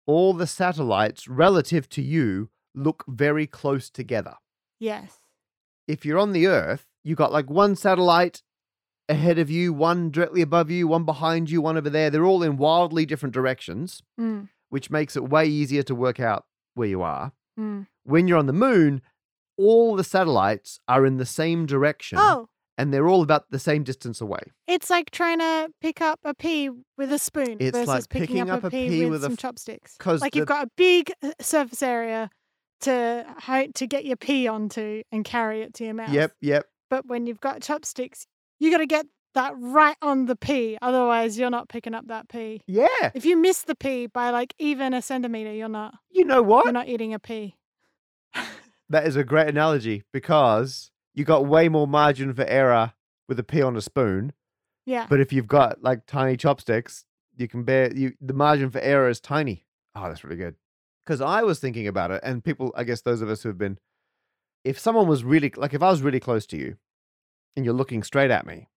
[0.06, 4.36] all the satellites relative to you look very close together.
[4.80, 5.18] Yes.
[5.88, 8.42] If you're on the Earth, you've got like one satellite
[9.10, 12.10] ahead of you, one directly above you, one behind you, one over there.
[12.10, 16.46] They're all in wildly different directions, Mm, which makes it way easier to work out
[16.74, 17.32] where you are.
[17.60, 17.88] mm.
[18.04, 19.02] When you're on the moon,
[19.58, 23.84] all the satellites are in the same direction Oh, and they're all about the same
[23.84, 24.40] distance away.
[24.68, 28.28] it's like trying to pick up a pea with a spoon It's versus like picking,
[28.28, 29.96] picking up, up a pea, pea with, with some f- chopsticks.
[29.98, 32.30] 'cause Like you've got a big uh, surface area
[32.82, 33.26] to
[33.76, 36.10] to get your pea onto and carry it to your mouth.
[36.12, 36.66] Yep, yep.
[36.90, 38.28] But when you've got chopsticks,
[38.60, 40.78] you got to get that right on the pea.
[40.82, 42.62] Otherwise, you're not picking up that pea.
[42.68, 42.88] Yeah.
[43.14, 46.66] If you miss the pea by like even a centimeter, you're not You know what?
[46.66, 47.56] you're not eating a pea.
[48.90, 52.94] That is a great analogy because you got way more margin for error
[53.28, 54.34] with a pea on a spoon.
[54.86, 55.08] Yeah.
[55.10, 59.10] But if you've got like tiny chopsticks, you can bear you the margin for error
[59.10, 59.66] is tiny.
[59.96, 60.56] Oh, that's really good.
[61.04, 63.58] Because I was thinking about it, and people, I guess those of us who have
[63.58, 63.80] been,
[64.64, 66.78] if someone was really like, if I was really close to you,
[67.56, 68.70] and you're looking straight at me,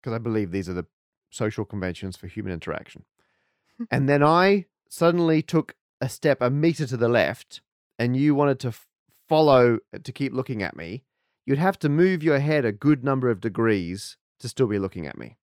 [0.00, 0.86] because I believe these are the
[1.28, 3.04] social conventions for human interaction,
[3.90, 7.60] and then I suddenly took a step a meter to the left,
[7.98, 8.88] and you wanted to f-
[9.28, 11.04] follow uh, to keep looking at me,
[11.50, 15.04] you'd have to move your head a good number of degrees to still be looking
[15.04, 15.36] at me.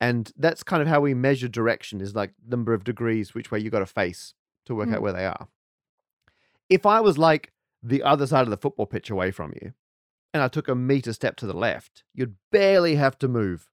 [0.00, 3.60] And that's kind of how we measure direction is like number of degrees which way
[3.60, 4.34] you got to face
[4.66, 4.96] to work Mm.
[4.96, 5.46] out where they are.
[6.68, 7.52] If I was like
[7.84, 9.74] the other side of the football pitch away from you
[10.34, 13.70] and I took a meter step to the left, you'd barely have to move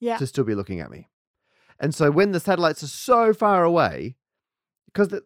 [0.00, 0.16] Yeah.
[0.16, 1.10] to still be looking at me.
[1.78, 4.16] And so when the satellites are so far away,
[4.86, 5.20] because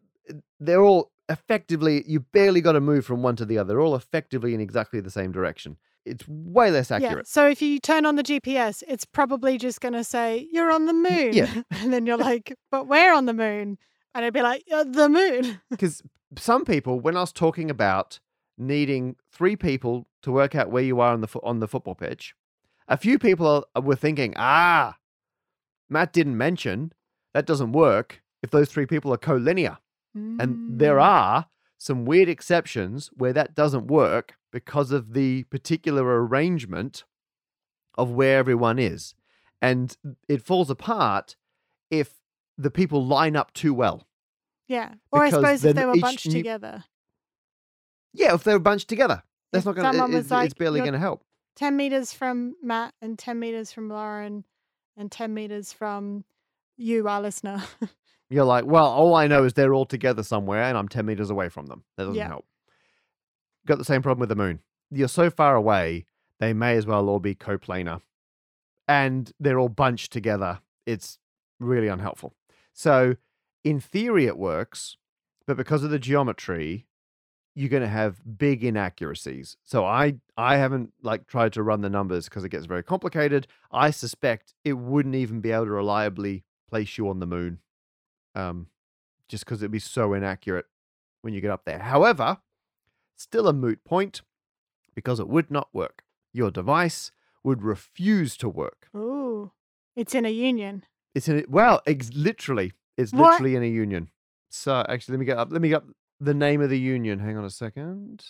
[0.59, 3.69] they're all effectively, you barely got to move from one to the other.
[3.69, 5.77] They're all effectively in exactly the same direction.
[6.05, 7.27] It's way less accurate.
[7.27, 7.31] Yeah.
[7.33, 10.87] So if you turn on the GPS, it's probably just going to say, You're on
[10.87, 11.33] the moon.
[11.35, 11.63] Yeah.
[11.71, 13.77] and then you're like, But where on the moon?
[14.15, 15.61] And it'd be like, "Uh, The moon.
[15.71, 16.03] Because
[16.39, 18.21] some people, when I was talking about
[18.57, 21.95] needing three people to work out where you are on the fo- on the football
[21.95, 22.35] pitch,
[22.89, 24.97] a few people are- were thinking, "Ah,
[25.91, 26.93] Matt didn't mention
[27.35, 29.77] that doesn't work if those three people are collinear."
[30.15, 31.03] And there Mm.
[31.03, 37.05] are some weird exceptions where that doesn't work because of the particular arrangement
[37.97, 39.15] of where everyone is.
[39.63, 39.97] And
[40.29, 41.37] it falls apart
[41.91, 42.15] if
[42.57, 44.07] the people line up too well.
[44.67, 44.95] Yeah.
[45.13, 46.85] Or I suppose if they were bunched new- together.
[48.13, 49.23] Yeah, if they're bunched together.
[49.53, 51.25] That's If not going to, someone it's, like, it's barely going to help.
[51.57, 54.45] 10 meters from Matt and 10 meters from Lauren
[54.97, 56.25] and 10 meters from
[56.77, 57.63] you, our listener.
[58.31, 61.31] You're like, well, all I know is they're all together somewhere and I'm 10 meters
[61.31, 61.85] away from them.
[61.97, 62.29] That doesn't Yeah.
[62.29, 62.47] help.
[63.67, 64.61] Got the same problem with the moon.
[64.91, 66.07] You're so far away,
[66.39, 68.03] they may as well all be coplanar.
[68.87, 70.61] And they're all bunched together.
[70.87, 71.19] It's
[71.59, 72.35] really unhelpful.
[72.73, 73.17] So,
[73.65, 74.97] in theory, it works,
[75.47, 76.87] but because of the geometry,
[77.55, 79.57] you're going to have big inaccuracies.
[79.65, 83.49] So I I haven't like tried to run the numbers because it gets very complicated.
[83.73, 87.59] I suspect it wouldn't even be able to reliably place you on the moon
[88.39, 88.69] um,
[89.29, 90.67] just because it'd be so inaccurate
[91.23, 91.81] when you get up there.
[91.81, 92.39] However,
[93.17, 94.23] still a moot point
[94.95, 96.03] because it would not work.
[96.33, 97.11] Your device
[97.43, 98.89] would refuse to work.
[98.97, 99.53] Ooh.
[99.97, 100.85] It's in a union.
[101.15, 101.51] It's in it.
[101.51, 103.33] Well, ex- literally, it's What?
[103.33, 104.11] literally in a union.
[104.49, 105.49] So actually, let me get up.
[105.51, 105.87] Let me get up
[106.21, 107.19] the name of the union.
[107.19, 108.25] Hang on a second.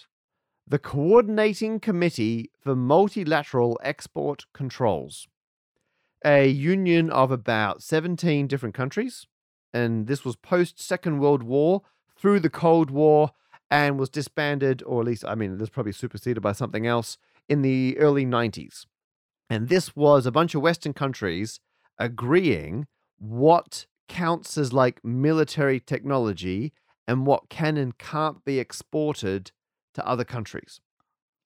[0.66, 5.26] The Coordinating Committee for Multilateral Export Controls,
[6.24, 9.26] a union of about 17 different countries.
[9.72, 11.82] And this was post Second World War
[12.16, 13.30] through the Cold War
[13.70, 17.62] and was disbanded, or at least, I mean, was probably superseded by something else in
[17.62, 18.86] the early 90s.
[19.50, 21.60] And this was a bunch of Western countries
[21.98, 22.86] agreeing
[23.18, 26.72] what counts as like military technology
[27.06, 29.52] and what can and can't be exported
[29.94, 30.80] to other countries.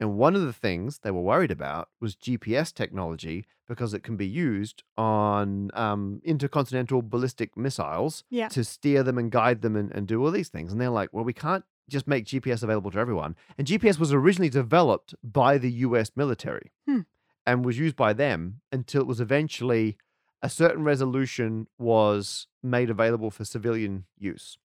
[0.02, 4.16] And one of the things they were worried about was GPS technology because it can
[4.16, 8.48] be used on um, intercontinental ballistic missiles Yeah.
[8.48, 10.72] to steer them and guide them and, and do all these things.
[10.72, 13.36] And they're like, well, we can't just make GPS available to everyone.
[13.56, 17.02] And GPS was originally developed by the US military Hmm.
[17.46, 19.96] and was used by them until it was eventually
[20.42, 24.58] a certain resolution was made available for civilian use.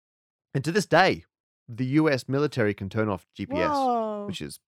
[0.55, 1.25] And to this day,
[1.69, 4.23] the US military can turn off GPS, Whoa.
[4.25, 4.59] which is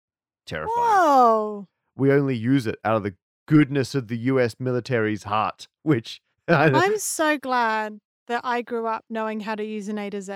[0.50, 0.78] terrifying.
[0.78, 1.68] Whoa.
[1.96, 3.16] We only use it out of the
[3.48, 9.42] goodness of the US military's heart, which I'm so glad that I grew up knowing
[9.42, 10.34] how to use an A to Z.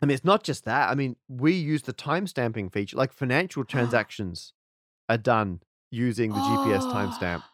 [0.00, 0.90] I mean, it's not just that.
[0.90, 4.52] I mean, we use the timestamping feature, like financial transactions
[5.08, 7.42] are done using the GPS timestamp.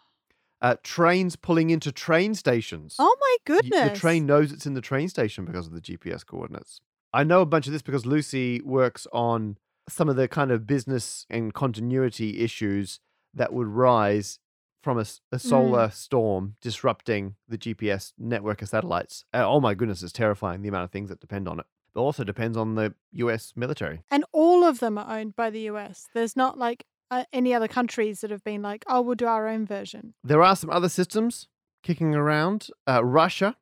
[0.63, 2.97] Uh, trains pulling into train stations.
[2.99, 3.91] Oh my goodness.
[3.91, 6.81] The train knows it's in the train station because of the GPS coordinates.
[7.13, 10.67] I know a bunch of this because Lucy works on some of the kind of
[10.67, 13.01] business and continuity issues
[13.35, 14.39] that would rise
[14.83, 19.25] from a solar storm disrupting the GPS network of satellites.
[19.33, 21.67] Uh, oh my goodness, it's terrifying the amount of things that depend on it.
[21.97, 24.03] It also depends on the US military.
[24.11, 26.07] And all of them are owned by the US.
[26.13, 29.49] There's not like uh, any other countries that have been like, oh, we'll do our
[29.49, 30.15] own version.
[30.23, 31.49] There are some other systems
[31.83, 32.69] kicking around.
[32.87, 33.57] Uh, Russia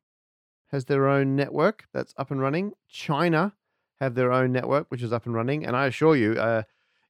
[0.71, 2.73] has their own network that's up and running.
[2.89, 3.53] China
[3.99, 5.65] have their own network, which is up and running.
[5.65, 6.63] And I assure you, uh,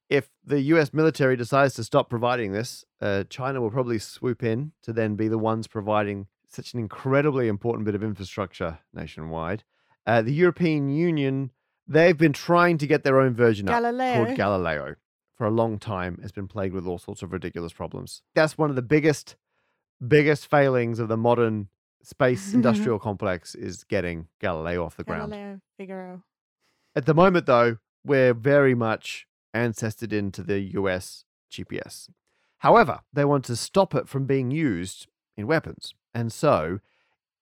[0.08, 4.72] if the US military decides to stop providing this, uh, China will probably swoop in
[4.82, 9.64] to then be the ones providing such an incredibly important bit of infrastructure nationwide.
[10.06, 11.50] Uh, the European Union,
[11.88, 14.24] they've been trying to get their own version up Galileo.
[14.24, 14.96] called Galileo
[15.34, 16.20] for a long time.
[16.22, 18.22] It's been plagued with all sorts of ridiculous problems.
[18.34, 19.36] That's one of the biggest,
[20.06, 21.68] biggest failings of the modern
[22.02, 25.32] space industrial complex is getting Galileo off the ground.
[25.32, 26.22] Galileo Figaro.
[26.96, 32.08] At the moment, though, we're very much ancestored into the US GPS.
[32.58, 35.92] However, they want to stop it from being used in weapons.
[36.14, 36.78] And so,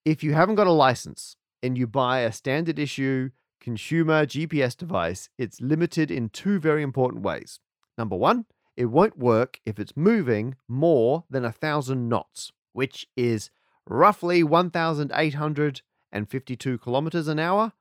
[0.04, 3.28] if you haven't got a license and you buy a standard issue
[3.60, 7.60] consumer GPS device, it's limited in two very important ways.
[7.98, 13.50] Number one, it won't work if it's moving more than a thousand knots, which is
[13.86, 17.74] roughly 1,852 kilometers an hour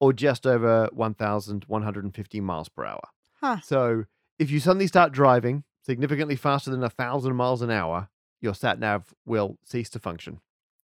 [0.00, 3.00] or just over 1,150 miles per hour.
[3.40, 3.58] Huh.
[3.62, 4.04] So
[4.38, 8.08] if you suddenly start driving significantly faster than a thousand miles an hour,
[8.40, 10.40] your sat nav will cease to function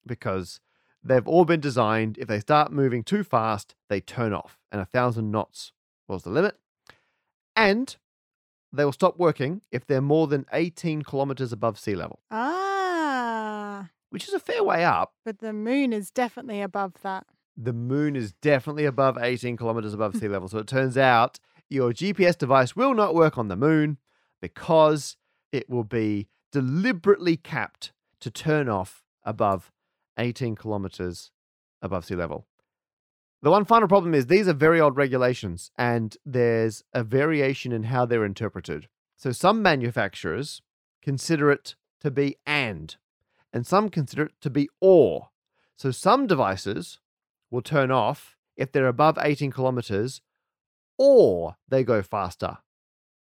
[0.06, 0.60] because
[1.02, 2.18] they've all been designed.
[2.18, 5.72] If they start moving too fast, they turn off, and a thousand knots
[6.08, 6.56] was the limit.
[7.56, 7.94] And
[8.72, 14.26] they will stop working if they're more than 18 kilometers above sea level, Ah, which
[14.26, 15.12] is a fair way up.
[15.24, 17.26] but the moon is definitely above that.
[17.56, 20.48] The moon is definitely above 18 kilometers above sea level.
[20.48, 21.38] So it turns out
[21.68, 23.98] your GPS device will not work on the moon
[24.40, 25.16] because
[25.52, 29.72] it will be deliberately capped to turn off above
[30.18, 31.30] 18 kilometers
[31.82, 32.46] above sea level.
[33.42, 37.84] The one final problem is these are very old regulations and there's a variation in
[37.84, 38.88] how they're interpreted.
[39.16, 40.62] So some manufacturers
[41.02, 42.96] consider it to be and,
[43.52, 45.28] and some consider it to be or.
[45.76, 47.00] So some devices
[47.54, 50.20] will turn off if they're above 18 kilometers
[50.98, 52.58] or they go faster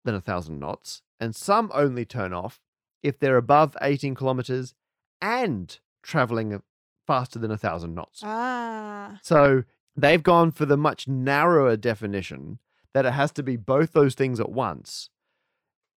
[0.04, 1.02] than 1,000 knots.
[1.18, 2.60] And some only turn off
[3.02, 4.74] if they're above 18 kilometers
[5.20, 6.62] and traveling
[7.06, 8.20] faster than 1,000 knots.
[8.22, 9.64] Ah, So
[9.96, 12.58] they've gone for the much narrower definition
[12.94, 15.10] that it has to be both those things at once.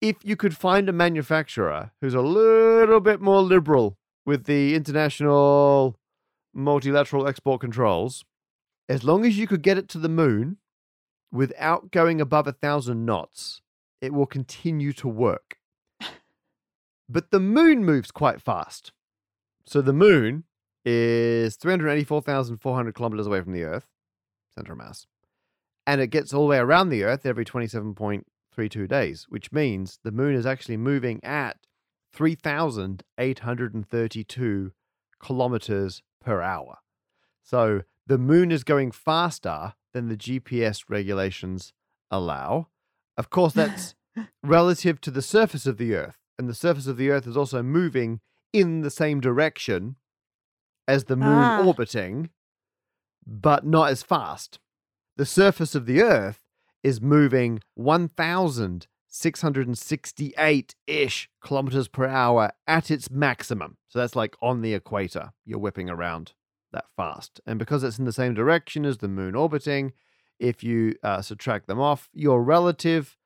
[0.00, 5.96] If you could find a manufacturer who's a little bit more liberal with the international
[6.52, 8.24] multilateral export controls,
[8.88, 10.58] as long as you could get it to the moon
[11.32, 13.62] without going above a thousand knots,
[14.00, 15.58] it will continue to work.
[17.08, 18.92] but the moon moves quite fast.
[19.64, 20.44] So the moon
[20.84, 23.86] is 384,400 kilometers away from the Earth,
[24.54, 25.06] center of mass.
[25.86, 30.10] And it gets all the way around the Earth every 27.32 days, which means the
[30.10, 31.58] moon is actually moving at
[32.12, 34.72] 3,832
[35.20, 36.78] kilometers per hour.
[37.42, 41.72] So the moon is going faster than the GPS regulations
[42.10, 42.68] allow.
[43.16, 43.94] Of course, that's
[44.42, 46.16] relative to the surface of the Earth.
[46.38, 48.20] And the surface of the Earth is also moving
[48.52, 49.96] in the same direction
[50.88, 51.64] as the moon Ah.
[51.64, 52.30] orbiting,
[53.26, 54.58] but not as fast.
[55.16, 56.40] The surface of the Earth
[56.82, 57.60] is moving
[59.12, 63.76] 1,668 ish kilometers per hour at its maximum.
[63.88, 65.32] So that's like on the equator.
[65.44, 66.32] You're whipping around
[66.72, 67.40] that fast.
[67.44, 69.94] And because it's in the same direction as the moon orbiting,
[70.38, 73.16] if you uh, subtract them off, your relative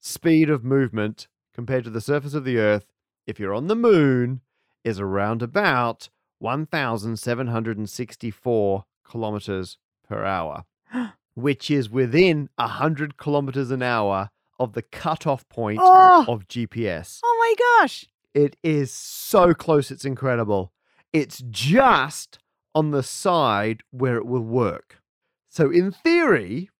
[0.00, 2.86] speed of movement compared to the surface of the Earth,
[3.26, 4.40] if you're on the moon,
[4.82, 9.76] is around about 1,764 kilometers
[10.08, 10.64] per hour,
[11.34, 16.24] which is within 100 kilometers an hour of the cutoff point Oh.
[16.28, 17.20] of GPS.
[17.24, 18.06] oh my gosh.
[18.34, 20.72] It is so close, it's incredible.
[21.12, 22.38] It's just
[22.74, 25.00] on the side where it will work.
[25.48, 26.70] So, in theory,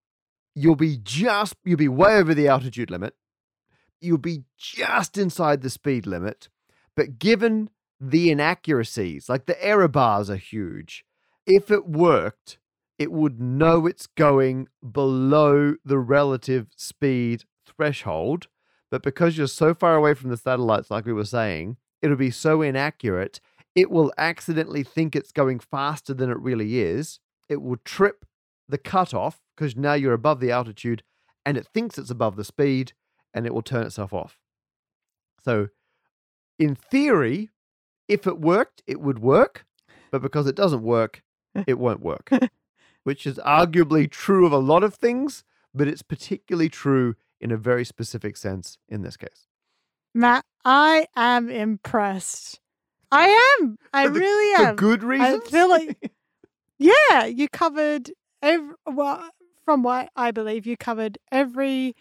[0.57, 3.15] you'll be just, you'll be way over the altitude limit.
[4.01, 6.49] You'll be just inside the speed limit.
[6.97, 7.71] But given
[8.01, 11.05] the inaccuracies, like the error bars are huge,
[11.47, 12.59] if it worked,
[12.99, 18.49] it would know it's going below the relative speed threshold.
[18.91, 22.31] But because you're so far away from the satellites, like we were saying, it'll be
[22.31, 23.41] so inaccurate,
[23.75, 27.19] it will accidentally think it's going faster than it really is.
[27.49, 28.25] It will trip
[28.69, 31.03] the cutoff because now you're above the altitude
[31.45, 32.93] and it thinks it's above the speed
[33.33, 34.39] and it will turn itself off.
[35.45, 35.69] So,
[36.59, 37.51] in theory,
[38.09, 39.67] if it worked, it would work.
[40.11, 41.23] But because it doesn't work,
[41.67, 42.31] it won't work,
[43.03, 45.45] which is arguably true of a lot of things,
[45.75, 49.47] but it's particularly true in a very specific sense in this case.
[50.15, 52.59] Matt, I am impressed.
[53.13, 53.29] I
[53.61, 53.77] am.
[53.93, 54.77] I the- really For am.
[54.77, 55.49] good reasons.
[55.51, 56.11] feel like-
[56.79, 58.11] Yeah, you covered
[58.43, 59.31] every, well,
[59.65, 61.95] from what I believe, you covered every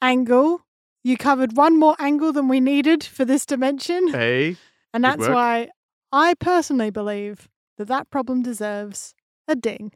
[0.00, 0.60] angle.
[1.02, 4.08] You covered one more angle than we needed for this dimension.
[4.08, 4.56] Hey,
[4.94, 5.68] and that's why
[6.12, 9.14] I personally believe that that problem deserves
[9.48, 9.92] a ding.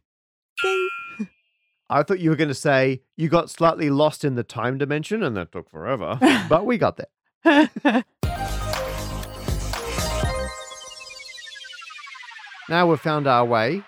[0.63, 0.89] Ding.
[1.91, 5.23] I thought you were going to say you got slightly lost in the time dimension
[5.23, 6.19] and that took forever,
[6.49, 6.99] but we got
[7.45, 8.05] there.
[12.69, 13.83] Now we've found our way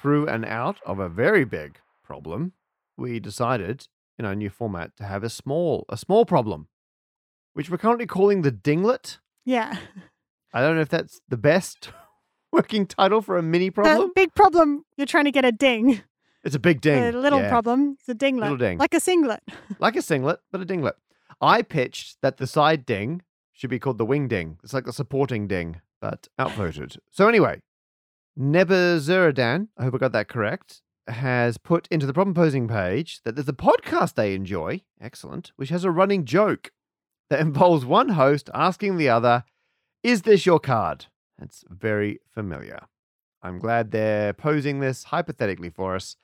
[0.00, 2.52] through and out of a very big problem.
[2.96, 6.68] We decided in our new format to have a small, a small problem,
[7.54, 9.18] which we're currently calling the dinglet.
[9.44, 9.76] yeah.
[10.52, 11.90] I don't know if that's the best
[12.52, 14.12] working title for a mini The problem.
[14.14, 16.00] big problem, you're trying to get a ding.
[16.44, 17.02] It's a big ding.
[17.02, 17.48] A little yeah.
[17.48, 18.50] problem, it's a dinglet.
[18.50, 18.78] Little ding.
[18.78, 19.42] Like a singlet.
[19.78, 20.96] like a singlet, but a dinglet.
[21.40, 23.22] I pitched that the side ding
[23.52, 24.58] should be called the wing ding.
[24.62, 26.96] It's like the supporting ding, but outvoted.
[27.10, 27.62] So anyway,
[28.38, 33.36] Nebuzaradan, I hope I got that correct, has put into the problem posing page that
[33.36, 36.72] there's a podcast they enjoy, excellent, which has a running joke
[37.30, 39.44] that involves one host asking the other,
[40.02, 41.06] "Is this your card?"
[41.38, 42.80] That's very familiar.
[43.42, 46.16] I'm glad they're posing this hypothetically for us.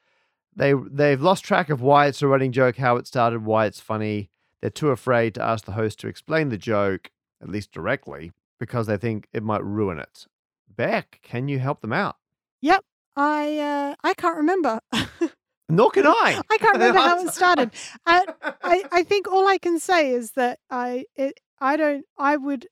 [0.54, 3.80] They they've lost track of why it's a running joke, how it started, why it's
[3.80, 4.30] funny.
[4.60, 7.10] They're too afraid to ask the host to explain the joke,
[7.42, 10.26] at least directly, because they think it might ruin it.
[10.68, 12.16] Bec, can you help them out?
[12.60, 12.84] Yep.
[13.16, 14.80] I uh, I can't remember.
[15.68, 16.40] Nor can I.
[16.50, 17.70] I can't remember how it started.
[18.06, 18.26] I,
[18.62, 22.66] I I think all I can say is that I it I don't I would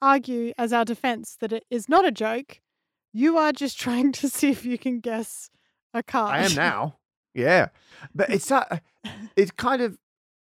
[0.00, 2.60] argue as our defense that it is not a joke.
[3.12, 5.50] You are just trying to see if you can guess
[5.92, 6.34] a card.
[6.34, 6.97] I am now.
[7.38, 7.68] Yeah,
[8.14, 8.78] but it's uh,
[9.36, 9.98] it's kind of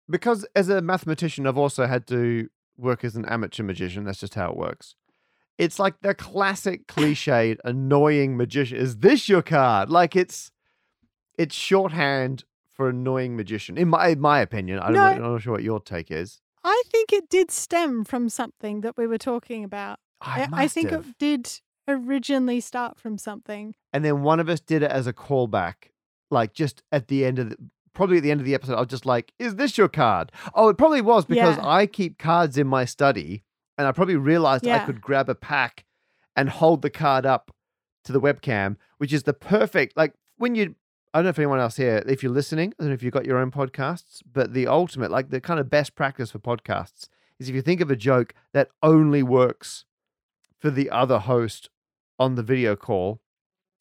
[0.09, 4.03] because as a mathematician, I've also had to work as an amateur magician.
[4.05, 4.95] That's just how it works.
[5.57, 8.77] It's like the classic cliched annoying magician.
[8.77, 9.89] Is this your card?
[9.89, 10.51] Like it's
[11.37, 13.77] it's shorthand for annoying magician.
[13.77, 15.01] In my in my opinion, I don't No.
[15.09, 16.41] know, I'm not sure what your take is.
[16.63, 19.99] I think it did stem from something that we were talking about.
[20.21, 21.05] I, I, I think have.
[21.07, 23.75] it did originally start from something.
[23.93, 25.75] and then one of us did it as a callback,
[26.31, 27.57] like just at the end of the
[27.93, 28.75] probably at the end of the episode.
[28.75, 31.67] I was just like, "Is this your card?" Oh, it probably was because Yeah.
[31.67, 33.43] I keep cards in my study,
[33.77, 35.85] and I probably realized I could grab a pack
[36.35, 37.51] and hold the card up
[38.03, 40.75] to the webcam, which is the perfect like when you.
[41.13, 43.13] I don't know if anyone else here, if you're listening, I don't know if you've
[43.13, 47.07] got your own podcasts, but the ultimate, like the kind of best practice for podcasts
[47.39, 49.85] is if you think of a joke that only works
[50.59, 51.69] for the other host
[52.19, 53.21] on the video call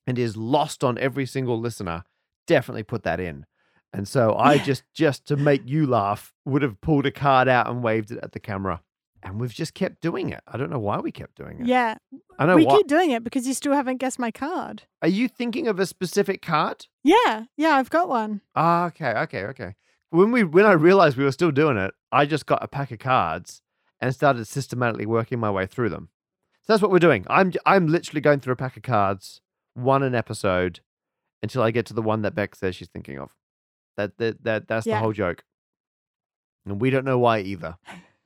[0.06, 2.04] and is lost on every single listener,
[2.46, 3.46] definitely put that in.
[3.92, 4.64] And so I Yeah.
[4.64, 8.18] just just to make you laugh would have pulled a card out and waved it
[8.22, 8.82] at the camera.
[9.22, 10.42] And we've just kept doing it.
[10.46, 11.66] I don't know why we kept doing it.
[11.66, 11.94] Yeah.
[12.38, 12.76] I know we what.
[12.76, 14.82] keep doing it because you still haven't guessed my card.
[15.00, 16.86] Are you thinking of a specific card?
[17.02, 17.44] Yeah.
[17.56, 18.42] Yeah, I've got one.
[18.54, 19.74] Ah, okay, okay, okay.
[20.10, 22.90] When we when I realized we were still doing it, I just got a pack
[22.90, 23.62] of cards
[24.00, 26.10] and started systematically working my way through them.
[26.62, 27.24] So that's what we're doing.
[27.28, 29.40] I'm I'm literally going through a pack of cards,
[29.74, 30.80] one an episode,
[31.44, 33.30] until I get to the one that Bec says she's thinking of.
[33.98, 35.44] That that, that that's the whole joke.
[36.64, 37.76] And we don't know why either.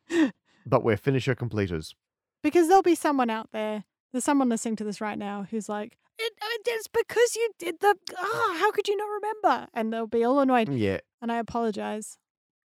[0.66, 1.96] but we're finisher completers.
[2.44, 5.98] Because there'll be someone out there, there's someone listening to this right now who's like,
[6.16, 6.32] it,
[6.64, 9.68] it's because you did the, ah, how could you not remember?
[9.74, 10.68] And they'll be all annoyed.
[10.68, 10.98] Yeah.
[11.20, 12.18] And I apologize.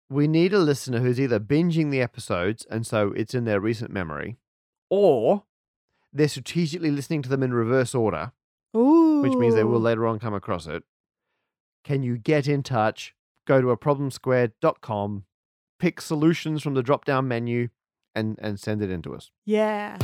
[0.07, 3.89] We need a listener who's either binging the episodes and so it's in their recent
[3.89, 4.37] memory,
[4.91, 5.45] or
[6.11, 8.33] they're strategically listening to them in reverse order,
[8.75, 9.21] Ooh.
[9.21, 10.83] which means they will later on come across it.
[11.83, 13.13] Can you get in touch?
[13.45, 15.25] Go to a problemsquared.com,
[15.79, 17.69] pick solutions from the drop down menu,
[18.15, 19.31] and, and send it in to us.
[19.45, 19.97] Yeah.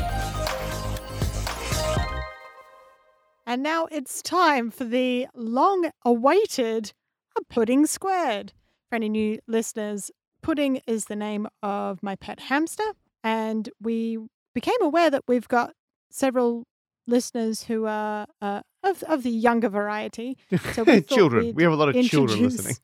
[3.45, 6.93] And now it's time for the long awaited
[7.38, 8.53] A Pudding Squared.
[8.89, 10.11] For any new listeners,
[10.43, 12.84] Pudding is the name of my pet hamster.
[13.24, 14.20] And we
[14.53, 15.74] became aware that we've got
[16.11, 16.65] several
[17.10, 20.38] listeners who are uh, of, of the younger variety.
[20.74, 21.53] So we children.
[21.55, 22.76] we'd have a lot of children listening.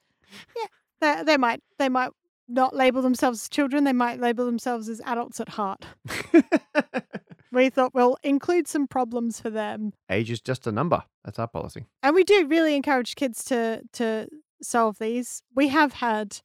[0.56, 0.68] Yeah,
[1.02, 2.12] they, they might they might
[2.48, 3.84] not label themselves as children.
[3.84, 5.86] They might label themselves as adults at heart.
[7.56, 9.94] We thought we'll include some problems for them.
[10.10, 11.04] Age is just a number.
[11.24, 11.86] That's our policy.
[12.04, 14.28] And we do really encourage kids to to
[14.62, 15.42] solve these.
[15.56, 16.40] We have had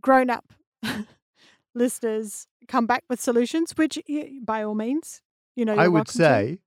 [0.00, 0.54] grown up
[1.74, 3.98] listeners come back with solutions, which
[4.42, 5.20] by all means,
[5.54, 6.54] you know, I would say.
[6.54, 6.58] to.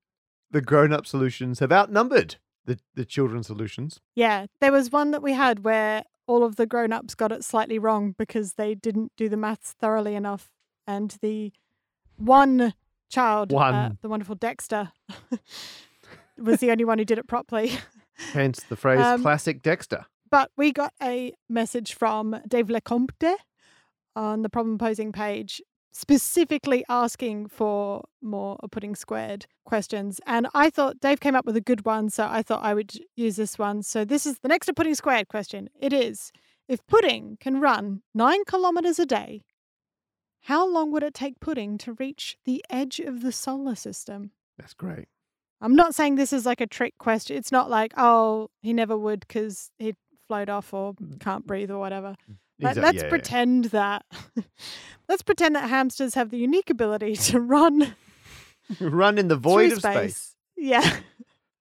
[0.52, 2.36] The grown up solutions have outnumbered
[2.66, 4.00] the, the children's solutions.
[4.16, 7.44] Yeah, there was one that we had where all of the grown ups got it
[7.44, 10.52] slightly wrong because they didn't do the maths thoroughly enough,
[10.88, 11.52] and the
[12.18, 12.74] one
[13.10, 14.92] child, uh, the wonderful Dexter,
[16.38, 17.74] was the only one who did it properly.
[18.34, 20.06] Hence the phrase Um, classic Dexter.
[20.30, 23.36] but we got a message from Dave Lecomte
[24.16, 30.22] on the problem posing page specifically asking for more pudding squared questions.
[30.26, 32.94] And I thought Dave came up with a good one, so I thought I would
[33.16, 33.84] use this one.
[33.84, 35.70] So this is the next pudding squared question.
[35.80, 36.32] It is
[36.68, 39.44] if pudding can run nine kilometers a day,
[40.46, 44.32] how long would it take pudding to reach the edge of the solar system?
[44.58, 45.08] That's great.
[45.60, 47.38] I'm not saying this is like a trick question.
[47.38, 49.96] It's not like, oh, he never would because he'd
[50.28, 51.48] float off or mm, can't mm.
[51.48, 52.16] breathe or whatever.
[52.30, 52.38] Mm.
[52.62, 53.10] Let, let's yeah, yeah.
[53.10, 54.06] pretend that.
[55.10, 57.96] let's pretend that hamsters have the unique ability to run
[58.80, 60.36] Run in the void of space.
[60.56, 61.00] Yeah.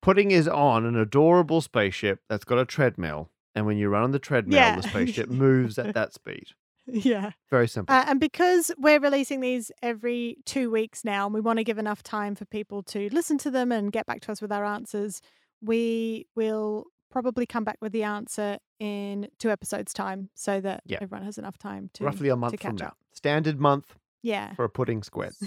[0.02, 3.30] Pudding is on an adorable spaceship that's got a treadmill.
[3.54, 4.76] And when you run on the treadmill, Yeah.
[4.76, 6.48] the spaceship moves at that speed.
[6.86, 7.32] Yeah.
[7.50, 7.94] Very simple.
[7.94, 11.78] Uh, and because we're releasing these every two weeks now, and we want to give
[11.78, 14.64] enough time for people to listen to them and get back to us with our
[14.64, 15.20] answers,
[15.60, 20.98] we will probably come back with the answer in two episodes' time so that Yeah.
[21.02, 22.88] everyone has enough time to Roughly a month from catch now.
[22.88, 22.96] up.
[23.12, 24.54] Standard month Yeah.
[24.54, 25.32] for a pudding squid.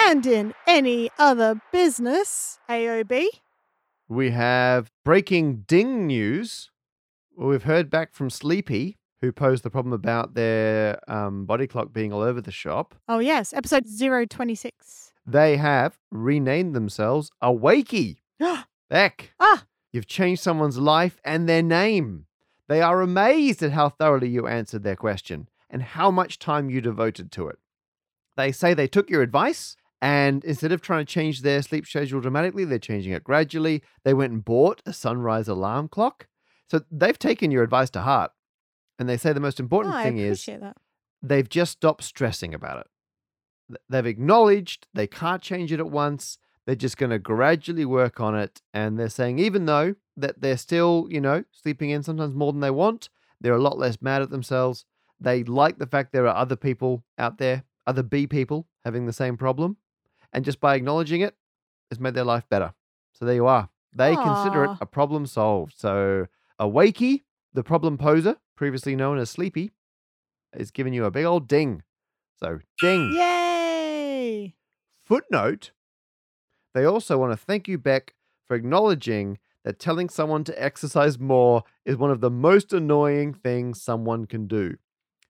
[0.00, 3.28] and in any other business, AOB.
[4.08, 6.70] We have breaking ding news.
[7.36, 11.92] Well, we've heard back from Sleepy, who posed the problem about their um, body clock
[11.92, 12.94] being all over the shop.
[13.08, 13.52] Oh, yes.
[13.52, 15.07] Episode 026.
[15.28, 18.16] They have renamed themselves Awakey.
[18.90, 22.24] Heck, ah, you've changed someone's life and their name.
[22.66, 26.80] They are amazed at how thoroughly you answered their question and how much time you
[26.80, 27.58] devoted to it.
[28.38, 32.20] They say they took your advice and instead of trying to change their sleep schedule
[32.20, 33.82] dramatically, they're changing it gradually.
[34.04, 36.26] They went and bought a sunrise alarm clock.
[36.70, 38.30] So they've taken your advice to heart.
[38.98, 40.76] And they say the most oh, important I thing is that.
[41.22, 42.86] they've just stopped stressing about it.
[43.68, 46.38] Th- They've acknowledged they can't change it at once.
[46.66, 48.60] They're just going to gradually work on it.
[48.74, 52.60] And they're saying, even though that they're still, you know, sleeping in sometimes more than
[52.60, 53.08] they want,
[53.40, 54.84] they're a lot less mad at themselves.
[55.20, 59.12] They like the fact there are other people out there, other bee people having the
[59.12, 59.76] same problem.
[60.32, 61.36] And just by acknowledging it,
[61.90, 62.74] has made their life better.
[63.14, 63.70] So there you are.
[63.94, 65.72] They consider it a problem solved.
[65.76, 66.26] So
[66.60, 67.22] Awakey,
[67.54, 69.72] the problem poser, previously known as Sleepy,
[70.54, 71.82] is giving you a big old ding.
[72.38, 73.12] So ding.
[73.14, 73.37] Yay.
[75.08, 75.70] Footnote
[76.74, 78.14] They also want to thank you, Bec,
[78.46, 83.80] for acknowledging that telling someone to exercise more is one of the most annoying things
[83.82, 84.76] someone can do.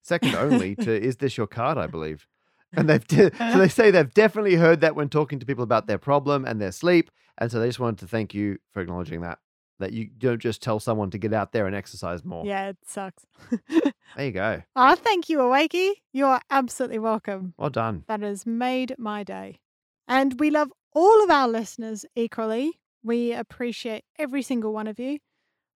[0.02, 2.26] Second only to Is This Your Card, I believe.
[2.72, 5.86] And they've de- so they say they've definitely heard that when talking to people about
[5.86, 7.10] their problem and their sleep.
[7.38, 9.38] And so they just wanted to thank you for acknowledging that.
[9.78, 12.44] That you don't just tell someone to get out there and exercise more.
[12.44, 13.24] Yeah, it sucks.
[13.70, 14.62] There you go.
[14.74, 15.92] oh, thank you, Awakey.
[16.12, 17.54] You are absolutely welcome.
[17.56, 18.02] Well done.
[18.08, 19.60] That has made my day.
[20.08, 22.80] And we love all of our listeners equally.
[23.02, 25.18] We appreciate every single one of you.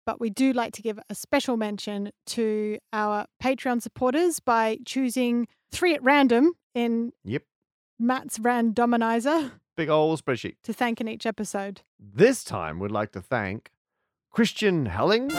[0.06, 5.46] But we do like to give a special mention to our Patreon supporters by choosing
[5.70, 7.42] three at random in Yep.
[7.98, 10.54] Matt's randomizer Big old spreadsheet.
[10.64, 11.82] to thank in each episode.
[11.98, 13.70] This time, we'd like to thank
[14.30, 15.34] Christian Hellings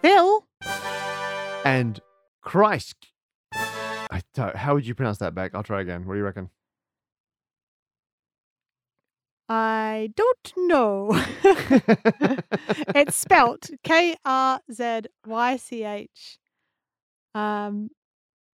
[0.00, 0.46] Phil,
[1.64, 2.00] and
[2.40, 3.08] Christ.
[3.52, 5.54] I don't, how would you pronounce that back?
[5.54, 6.06] I'll try again.
[6.06, 6.50] What do you reckon?
[9.48, 11.10] I don't know.
[12.94, 16.38] it's spelt K R Z Y C H.
[17.34, 17.90] Um,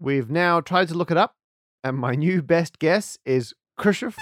[0.00, 1.36] We've now tried to look it up,
[1.84, 4.16] and my new best guess is Khrushchev.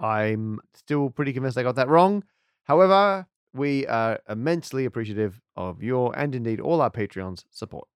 [0.00, 2.24] I'm still pretty convinced I got that wrong.
[2.64, 7.88] However, we are immensely appreciative of your and indeed all our Patreons' support.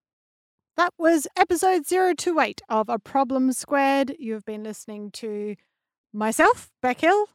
[0.76, 4.14] That was episode 028 of A Problem Squared.
[4.18, 5.57] You've been listening to
[6.12, 7.26] myself, Bec Hill,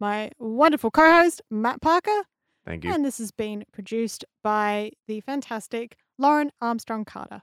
[0.00, 2.24] my wonderful co host, Matt Parker,
[2.64, 2.92] Thank you.
[2.92, 7.42] and this has been produced by the fantastic Lauren Armstrong Carter.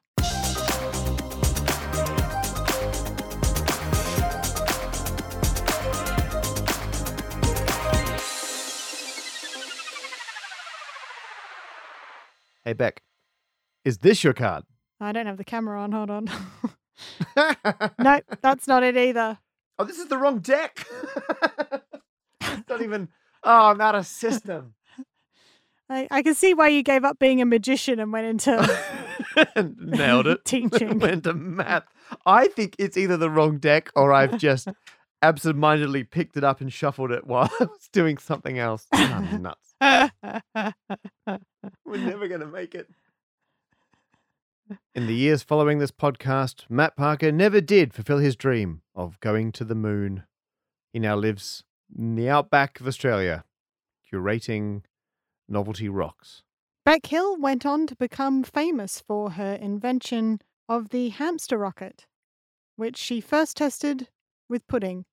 [12.65, 13.01] Hey, Bec,
[13.83, 14.63] is this your card?
[15.01, 15.91] I don't have the camera on.
[15.91, 16.29] Hold on.
[17.99, 19.37] no, that's not it either.
[19.79, 20.85] Oh, this is the wrong deck.
[22.41, 23.09] it's not even.
[23.43, 24.75] Oh, I'm out of system.
[25.89, 28.79] I, I can see why you gave up being a magician and went into
[29.77, 30.45] Nailed it.
[30.45, 30.99] teaching.
[30.99, 31.83] Went to math.
[32.25, 34.67] I think it's either the wrong deck or I've just
[35.21, 38.87] absentmindedly picked it up and shuffled it while I was doing something else.
[38.91, 39.75] I'm nuts.
[41.85, 42.89] We're never going to make it.
[44.95, 49.51] In the years following this podcast, Matt Parker never did fulfill his dream of going
[49.53, 50.23] to the moon.
[50.91, 51.63] He now lives
[51.95, 53.43] in the outback of Australia,
[54.11, 54.83] curating
[55.47, 56.43] novelty rocks.
[56.85, 62.05] Bec Hill went on to become famous for her invention of the hamster rocket,
[62.75, 64.09] which she first tested
[64.49, 65.05] with pudding.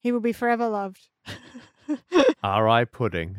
[0.00, 1.08] He will be forever loved.
[2.42, 2.84] R.I.
[2.86, 3.38] Pudding.